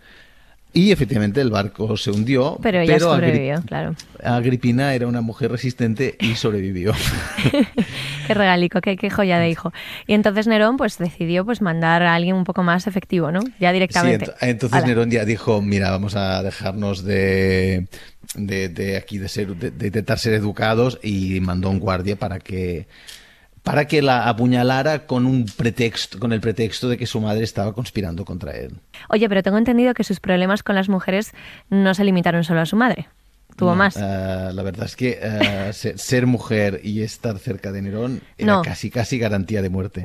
Y 0.76 0.92
efectivamente 0.92 1.40
el 1.40 1.48
barco 1.48 1.96
se 1.96 2.10
hundió. 2.10 2.58
Pero 2.62 2.80
ella 2.80 2.96
pero 2.98 3.14
sobrevivió, 3.14 3.54
Agri 3.54 3.66
claro. 3.66 3.94
Agripina 4.22 4.92
era 4.92 5.06
una 5.06 5.22
mujer 5.22 5.50
resistente 5.50 6.18
y 6.20 6.34
sobrevivió. 6.34 6.92
qué 8.26 8.34
regalico, 8.34 8.82
qué, 8.82 8.98
qué, 8.98 9.08
joya 9.08 9.38
de 9.38 9.48
hijo. 9.48 9.72
Y 10.06 10.12
entonces 10.12 10.46
Nerón 10.46 10.76
pues 10.76 10.98
decidió 10.98 11.46
pues 11.46 11.62
mandar 11.62 12.02
a 12.02 12.14
alguien 12.14 12.36
un 12.36 12.44
poco 12.44 12.62
más 12.62 12.86
efectivo, 12.86 13.32
¿no? 13.32 13.40
Ya 13.58 13.72
directamente. 13.72 14.26
Sí, 14.26 14.32
ent 14.42 14.50
entonces. 14.50 14.84
Nerón 14.84 15.10
ya 15.10 15.24
dijo, 15.24 15.62
mira, 15.62 15.90
vamos 15.90 16.14
a 16.14 16.42
dejarnos 16.42 17.04
de, 17.04 17.86
de, 18.34 18.68
de 18.68 18.98
aquí, 18.98 19.16
de, 19.16 19.28
ser, 19.30 19.56
de, 19.56 19.70
de 19.70 19.86
intentar 19.86 20.18
ser 20.18 20.34
educados 20.34 20.98
y 21.02 21.40
mandó 21.40 21.70
un 21.70 21.78
guardia 21.78 22.16
para 22.16 22.38
que 22.38 22.86
para 23.66 23.88
que 23.88 24.00
la 24.00 24.28
apuñalara 24.28 25.06
con 25.06 25.26
un 25.26 25.44
pretexto, 25.44 26.20
con 26.20 26.32
el 26.32 26.40
pretexto 26.40 26.88
de 26.88 26.96
que 26.96 27.04
su 27.04 27.20
madre 27.20 27.42
estaba 27.42 27.72
conspirando 27.72 28.24
contra 28.24 28.52
él. 28.52 28.76
Oye, 29.08 29.28
pero 29.28 29.42
tengo 29.42 29.58
entendido 29.58 29.92
que 29.92 30.04
sus 30.04 30.20
problemas 30.20 30.62
con 30.62 30.76
las 30.76 30.88
mujeres 30.88 31.32
no 31.68 31.92
se 31.92 32.04
limitaron 32.04 32.44
solo 32.44 32.60
a 32.60 32.66
su 32.66 32.76
madre. 32.76 33.08
Tuvo 33.56 33.70
no, 33.70 33.76
más. 33.76 33.96
Uh, 33.96 34.52
la 34.54 34.62
verdad 34.62 34.86
es 34.86 34.94
que 34.94 35.18
uh, 35.20 35.72
ser, 35.72 36.26
mujer 36.28 36.80
y 36.84 37.02
estar 37.02 37.40
cerca 37.40 37.72
de 37.72 37.82
Nerón 37.82 38.20
era 38.38 38.52
no. 38.54 38.62
casi 38.62 38.88
casi 38.88 39.18
garantía 39.18 39.62
de 39.62 39.68
muerte. 39.68 40.04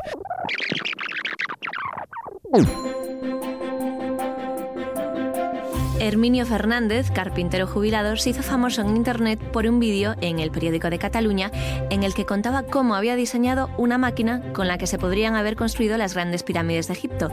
Herminio 6.02 6.48
Fernández, 6.48 7.12
carpintero 7.12 7.68
jubilado, 7.68 8.18
se 8.18 8.32
hizo 8.32 8.42
famoso 8.42 8.82
en 8.82 8.96
Internet 8.96 9.40
por 9.40 9.68
un 9.68 9.80
vídeo 9.80 10.16
en 10.20 10.40
el 10.40 10.50
periódico 10.50 10.90
de 10.90 10.98
Cataluña 10.98 11.52
en 11.92 12.02
el 12.02 12.16
que 12.16 12.26
contaba 12.26 12.64
cómo 12.64 12.96
había 12.96 13.16
diseñado 13.16 13.70
una 13.78 14.00
máquina 14.00 14.42
con 14.52 14.68
la 14.68 14.80
que 14.80 14.88
se 14.88 14.98
podrían 14.98 15.36
haber 15.36 15.56
construido 15.56 16.00
las 16.00 16.16
grandes 16.16 16.42
pirámides 16.42 16.88
de 16.88 16.94
Egipto, 16.94 17.30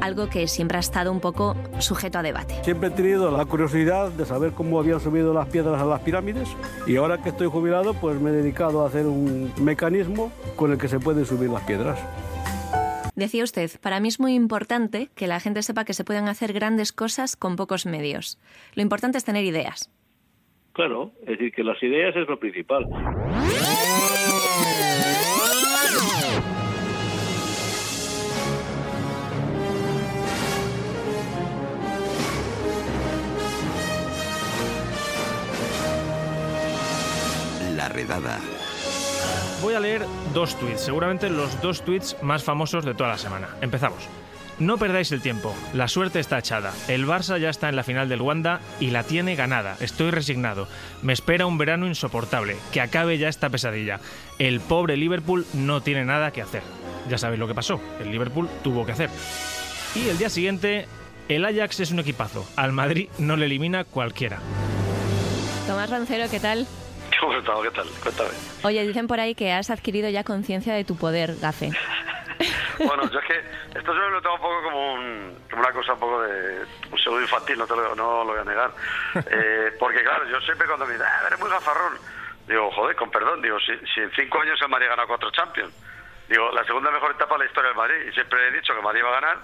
algo 0.00 0.28
que 0.28 0.46
siempre 0.46 0.76
ha 0.76 0.80
estado 0.80 1.10
un 1.10 1.18
poco 1.18 1.56
sujeto 1.80 2.20
a 2.20 2.22
debate. 2.22 2.54
Siempre 2.62 2.90
he 2.90 2.92
tenido 2.92 3.36
la 3.36 3.46
curiosidad 3.46 4.10
de 4.10 4.24
saber 4.24 4.52
cómo 4.52 4.78
habían 4.78 5.00
subido 5.00 5.34
las 5.34 5.48
piedras 5.48 5.82
a 5.82 5.84
las 5.84 6.00
pirámides 6.02 6.48
y 6.86 6.94
ahora 6.94 7.18
que 7.18 7.30
estoy 7.30 7.48
jubilado 7.48 7.94
pues 7.94 8.20
me 8.20 8.30
he 8.30 8.32
dedicado 8.32 8.84
a 8.84 8.86
hacer 8.86 9.06
un 9.06 9.52
mecanismo 9.60 10.30
con 10.54 10.70
el 10.70 10.78
que 10.78 10.86
se 10.86 11.00
pueden 11.00 11.26
subir 11.26 11.50
las 11.50 11.64
piedras. 11.64 11.98
Decía 13.16 13.44
usted, 13.44 13.70
para 13.80 14.00
mí 14.00 14.08
es 14.08 14.18
muy 14.18 14.34
importante 14.34 15.08
que 15.14 15.28
la 15.28 15.38
gente 15.38 15.62
sepa 15.62 15.84
que 15.84 15.94
se 15.94 16.04
pueden 16.04 16.26
hacer 16.26 16.52
grandes 16.52 16.92
cosas 16.92 17.36
con 17.36 17.54
pocos 17.54 17.86
medios. 17.86 18.40
Lo 18.74 18.82
importante 18.82 19.18
es 19.18 19.24
tener 19.24 19.44
ideas. 19.44 19.90
Claro, 20.72 21.12
es 21.20 21.38
decir, 21.38 21.52
que 21.52 21.62
las 21.62 21.80
ideas 21.80 22.16
es 22.16 22.28
lo 22.28 22.40
principal. 22.40 22.88
La 37.76 37.88
redada. 37.88 38.40
Voy 39.64 39.72
a 39.72 39.80
leer 39.80 40.04
dos 40.34 40.58
tweets, 40.58 40.82
seguramente 40.82 41.30
los 41.30 41.62
dos 41.62 41.86
tweets 41.86 42.18
más 42.20 42.44
famosos 42.44 42.84
de 42.84 42.92
toda 42.92 43.08
la 43.08 43.16
semana. 43.16 43.48
Empezamos. 43.62 44.10
No 44.58 44.76
perdáis 44.76 45.10
el 45.10 45.22
tiempo, 45.22 45.54
la 45.72 45.88
suerte 45.88 46.20
está 46.20 46.38
echada. 46.38 46.70
El 46.86 47.06
Barça 47.06 47.38
ya 47.38 47.48
está 47.48 47.70
en 47.70 47.76
la 47.76 47.82
final 47.82 48.10
del 48.10 48.20
Wanda 48.20 48.60
y 48.78 48.90
la 48.90 49.04
tiene 49.04 49.36
ganada. 49.36 49.78
Estoy 49.80 50.10
resignado. 50.10 50.68
Me 51.00 51.14
espera 51.14 51.46
un 51.46 51.56
verano 51.56 51.86
insoportable. 51.86 52.58
Que 52.74 52.82
acabe 52.82 53.16
ya 53.16 53.30
esta 53.30 53.48
pesadilla. 53.48 54.00
El 54.38 54.60
pobre 54.60 54.98
Liverpool 54.98 55.46
no 55.54 55.80
tiene 55.80 56.04
nada 56.04 56.30
que 56.30 56.42
hacer. 56.42 56.62
Ya 57.08 57.16
sabéis 57.16 57.40
lo 57.40 57.48
que 57.48 57.54
pasó. 57.54 57.80
El 58.00 58.10
Liverpool 58.10 58.50
tuvo 58.62 58.84
que 58.84 58.92
hacer. 58.92 59.08
Y 59.94 60.10
el 60.10 60.18
día 60.18 60.28
siguiente, 60.28 60.88
el 61.30 61.42
Ajax 61.42 61.80
es 61.80 61.90
un 61.90 62.00
equipazo. 62.00 62.46
Al 62.56 62.72
Madrid 62.72 63.08
no 63.16 63.34
le 63.36 63.46
elimina 63.46 63.84
cualquiera. 63.84 64.40
Tomás 65.66 65.88
Roncero, 65.88 66.28
¿qué 66.30 66.38
tal? 66.38 66.66
¿Cómo 67.24 67.36
has 67.36 67.40
estado? 67.40 67.62
¿Qué 67.62 67.70
tal? 67.70 67.86
Cuéntame. 68.02 68.30
Oye, 68.64 68.86
dicen 68.86 69.06
por 69.06 69.18
ahí 69.18 69.34
que 69.34 69.50
has 69.50 69.70
adquirido 69.70 70.10
ya 70.10 70.24
conciencia 70.24 70.74
de 70.74 70.84
tu 70.84 70.94
poder, 70.98 71.36
Gafe. 71.40 71.70
bueno, 72.78 73.10
yo 73.10 73.18
es 73.18 73.24
que 73.24 73.38
esto 73.78 73.94
yo 73.94 74.10
lo 74.10 74.20
tengo 74.20 74.34
un 74.34 74.40
poco 74.42 74.62
como, 74.62 74.92
un, 74.92 75.38
como 75.48 75.62
una 75.62 75.72
cosa 75.72 75.94
un 75.94 76.00
poco 76.00 76.20
de 76.20 76.66
un 76.92 76.98
pseudo 76.98 77.22
infantil, 77.22 77.56
no, 77.56 77.66
te 77.66 77.74
lo, 77.74 77.94
no 77.94 78.24
lo 78.24 78.32
voy 78.32 78.40
a 78.40 78.44
negar. 78.44 78.70
Eh, 79.30 79.72
porque 79.78 80.02
claro, 80.02 80.28
yo 80.28 80.38
siempre 80.42 80.66
cuando 80.66 80.84
me 80.84 80.92
dicen, 80.92 81.06
ah, 81.08 81.26
eres 81.28 81.40
muy 81.40 81.48
gafarrón, 81.48 81.94
digo, 82.46 82.70
joder, 82.72 82.94
con 82.94 83.10
perdón, 83.10 83.40
digo, 83.40 83.58
si, 83.60 83.72
si 83.94 84.00
en 84.00 84.10
cinco 84.10 84.40
años 84.42 84.60
el 84.60 84.68
Madrid 84.68 84.88
ha 84.88 84.90
ganado 84.90 85.08
cuatro 85.08 85.30
Champions, 85.30 85.72
digo, 86.28 86.52
la 86.52 86.62
segunda 86.64 86.90
mejor 86.90 87.12
etapa 87.12 87.36
de 87.36 87.44
la 87.44 87.46
historia 87.46 87.68
del 87.68 87.78
Madrid, 87.78 87.96
y 88.06 88.12
siempre 88.12 88.48
he 88.48 88.50
dicho 88.50 88.74
que 88.74 88.80
el 88.80 88.84
Madrid 88.84 89.02
va 89.02 89.16
a 89.16 89.20
ganar, 89.20 89.38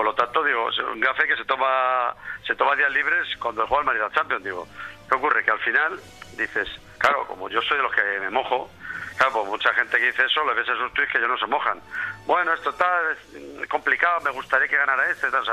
por 0.00 0.06
lo 0.06 0.14
tanto, 0.14 0.42
digo, 0.42 0.70
un 0.90 0.98
gafe 0.98 1.28
que 1.28 1.36
se 1.36 1.44
toma 1.44 2.14
se 2.46 2.54
toma 2.54 2.74
días 2.74 2.90
libres 2.90 3.36
cuando 3.36 3.66
juega 3.66 3.80
el 3.80 3.84
Madrid 3.84 4.00
la 4.00 4.10
Champions, 4.10 4.42
digo, 4.42 4.66
¿qué 5.06 5.14
ocurre? 5.14 5.44
Que 5.44 5.50
al 5.50 5.58
final 5.58 6.00
dices, 6.38 6.66
claro, 6.96 7.26
como 7.26 7.50
yo 7.50 7.60
soy 7.60 7.76
de 7.76 7.82
los 7.82 7.92
que 7.92 8.02
me 8.18 8.30
mojo, 8.30 8.70
Claro, 9.18 9.34
pues 9.34 9.48
mucha 9.48 9.74
gente 9.74 9.98
que 9.98 10.06
dice 10.06 10.24
eso, 10.24 10.42
le 10.46 10.54
ves 10.54 10.66
esos 10.66 10.90
tweets 10.94 11.12
que 11.12 11.18
ellos 11.18 11.28
no 11.28 11.36
se 11.36 11.46
mojan. 11.46 11.78
Bueno, 12.24 12.54
esto 12.54 12.70
está 12.70 12.88
es 13.12 13.68
complicado, 13.68 14.18
me 14.22 14.30
gustaría 14.30 14.66
que 14.66 14.78
ganara 14.78 15.10
este. 15.10 15.30
Tal, 15.30 15.44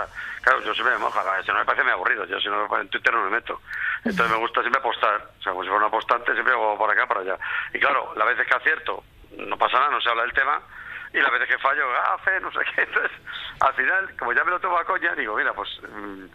claro, 0.41 0.61
yo 0.61 0.73
siempre 0.73 0.93
me 0.93 0.99
moja, 0.99 1.21
si 1.43 1.51
no 1.51 1.57
me 1.57 1.65
parece 1.65 1.83
muy 1.83 1.91
aburrido. 1.91 2.23
Yo 2.23 2.39
si 2.39 2.47
no 2.47 2.79
en 2.79 2.87
Twitter 2.87 3.13
no 3.13 3.25
me 3.25 3.31
meto. 3.31 3.59
Entonces 4.05 4.31
me 4.31 4.39
gusta 4.39 4.61
siempre 4.61 4.79
apostar. 4.79 5.31
O 5.37 5.43
sea, 5.43 5.51
como 5.51 5.63
si 5.63 5.69
fuera 5.69 5.83
un 5.83 5.89
apostante, 5.89 6.31
siempre 6.31 6.53
hago 6.53 6.77
por 6.77 6.89
acá, 6.89 7.05
para 7.07 7.19
allá. 7.19 7.37
Y 7.73 7.79
claro, 7.79 8.13
las 8.15 8.27
veces 8.29 8.47
que 8.47 8.55
acierto, 8.55 9.03
no 9.35 9.57
pasa 9.57 9.79
nada, 9.79 9.91
no 9.91 9.99
se 9.99 10.09
habla 10.09 10.21
del 10.21 10.31
tema. 10.31 10.61
Y 11.13 11.19
las 11.19 11.31
veces 11.31 11.47
que 11.47 11.57
fallo, 11.57 11.89
gafe, 11.89 12.39
no 12.39 12.51
sé 12.51 12.59
qué. 12.75 12.81
Entonces, 12.81 13.11
al 13.59 13.73
final, 13.73 14.15
como 14.17 14.33
ya 14.33 14.43
me 14.43 14.51
lo 14.51 14.59
tomo 14.59 14.77
a 14.77 14.85
coña, 14.85 15.15
digo, 15.15 15.35
mira, 15.35 15.53
pues 15.53 15.69
mm, 15.81 16.25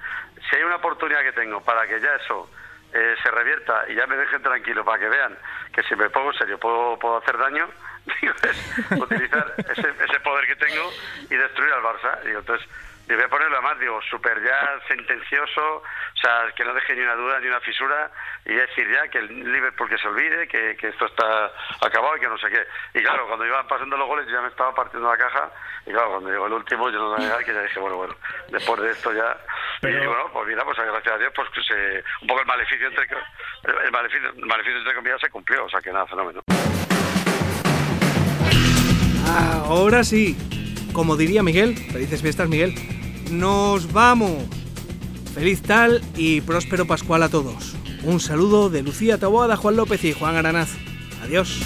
si 0.49 0.57
hay 0.57 0.63
una 0.63 0.77
oportunidad 0.77 1.23
que 1.23 1.33
tengo 1.33 1.61
para 1.63 1.87
que 1.87 2.01
ya 2.01 2.15
eso 2.15 2.49
eh, 2.93 3.15
se 3.23 3.31
revierta 3.31 3.85
y 3.89 3.95
ya 3.95 4.07
me 4.07 4.17
dejen 4.17 4.43
tranquilo 4.43 4.85
para 4.85 4.99
que 4.99 5.09
vean 5.09 5.37
que 5.73 5.83
si 5.85 5.97
me 5.97 6.11
pongo 6.11 6.33
en 6.33 6.39
serio 6.39 6.59
puedo, 6.59 6.99
puedo 6.99 7.17
hacer 7.19 7.39
daño, 7.39 7.69
digo, 8.21 8.35
es 8.43 9.01
utilizar 9.01 9.55
ese, 9.59 9.95
ese 10.05 10.21
poder 10.21 10.47
que 10.47 10.57
tengo 10.57 10.91
y 11.31 11.35
destruir 11.35 11.73
al 11.73 11.83
Barça. 11.83 12.21
Digo, 12.23 12.41
entonces, 12.41 12.69
y 13.09 13.15
voy 13.15 13.25
a 13.25 13.29
ponerlo 13.29 13.57
además, 13.57 13.79
digo, 13.79 14.01
súper 14.09 14.43
ya 14.43 14.79
sentencioso, 14.89 15.77
o 15.77 16.17
sea, 16.21 16.53
que 16.55 16.65
no 16.65 16.73
deje 16.73 16.95
ni 16.95 17.03
una 17.03 17.15
duda 17.15 17.41
ni 17.41 17.49
una 17.49 17.61
fisura, 17.61 18.11
y 18.45 18.55
decir 18.55 18.89
ya 18.91 19.09
que 19.09 19.19
el 19.19 19.53
Liverpool 19.53 19.89
que 19.89 19.99
se 19.99 20.09
olvide, 20.09 20.47
que, 20.49 20.77
que 20.77 20.89
esto 20.89 21.07
está 21.07 21.51
acabado 21.81 22.17
y 22.17 22.21
que 22.21 22.29
no 22.29 22.39
sé 22.39 22.49
qué. 22.49 22.65
Y 22.99 23.03
claro, 23.03 23.27
cuando 23.27 23.45
iban 23.45 23.67
pasando 23.67 23.97
los 23.97 24.07
goles 24.07 24.27
yo 24.27 24.35
ya 24.35 24.43
me 24.43 24.49
estaba 24.49 24.75
partiendo 24.75 25.11
la 25.11 25.17
caja, 25.17 25.51
y 25.87 25.91
claro, 25.91 26.11
cuando 26.11 26.31
llegó 26.31 26.47
el 26.47 26.53
último 26.53 26.91
yo 26.91 26.99
no 26.99 27.05
lo 27.05 27.11
voy 27.17 27.21
a 27.21 27.29
negar, 27.29 27.45
que 27.45 27.55
ya 27.55 27.63
dije, 27.63 27.81
bueno, 27.81 27.97
bueno, 27.97 28.15
después 28.49 28.81
de 28.81 28.91
esto 28.91 29.13
ya... 29.13 29.37
Y 29.83 30.07
bueno, 30.07 30.31
pues 30.33 30.47
mira, 30.47 30.65
pues 30.65 30.79
gracias 30.79 31.15
a 31.15 31.19
Dios, 31.19 31.33
pues 31.35 31.49
que 31.51 31.63
se, 31.63 32.05
un 32.21 32.29
poco 32.29 32.41
el 32.41 32.47
maleficio 32.47 32.87
entre, 32.87 33.05
el 33.05 33.91
maleficio, 33.91 34.31
el 34.31 34.47
maleficio 34.47 34.79
entre 34.79 34.95
comillas 34.95 35.21
se 35.21 35.31
cumplió, 35.31 35.65
o 35.65 35.69
sea 35.69 35.81
que 35.81 35.93
nada, 35.93 36.07
fenómeno. 36.07 36.41
Ahora 39.67 40.05
sí, 40.05 40.37
como 40.93 41.17
diría 41.17 41.43
Miguel, 41.43 41.77
felices 41.77 42.23
fiestas 42.23 42.49
Miguel, 42.49 42.75
nos 43.31 43.93
vamos. 43.93 44.45
Feliz 45.35 45.63
tal 45.63 46.03
y 46.17 46.41
próspero 46.43 46.87
Pascual 46.87 47.23
a 47.23 47.29
todos. 47.29 47.75
Un 48.05 48.21
saludo 48.21 48.69
de 48.69 48.83
Lucía 48.83 49.19
Taboada, 49.19 49.57
Juan 49.57 49.77
López 49.77 50.05
y 50.05 50.13
Juan 50.13 50.37
Aranaz. 50.37 50.71
Adiós. 51.23 51.63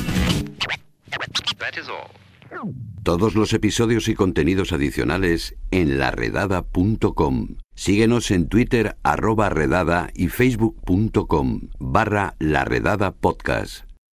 Todos 3.02 3.34
los 3.34 3.52
episodios 3.52 4.08
y 4.08 4.14
contenidos 4.14 4.72
adicionales 4.72 5.56
en 5.70 5.98
laredada.com. 5.98 7.56
Síguenos 7.74 8.30
en 8.30 8.48
Twitter 8.48 8.96
arroba 9.02 9.48
redada 9.48 10.10
y 10.14 10.28
facebook.com 10.28 11.68
barra 11.78 12.34
laredada 12.38 13.12
podcast. 13.12 13.95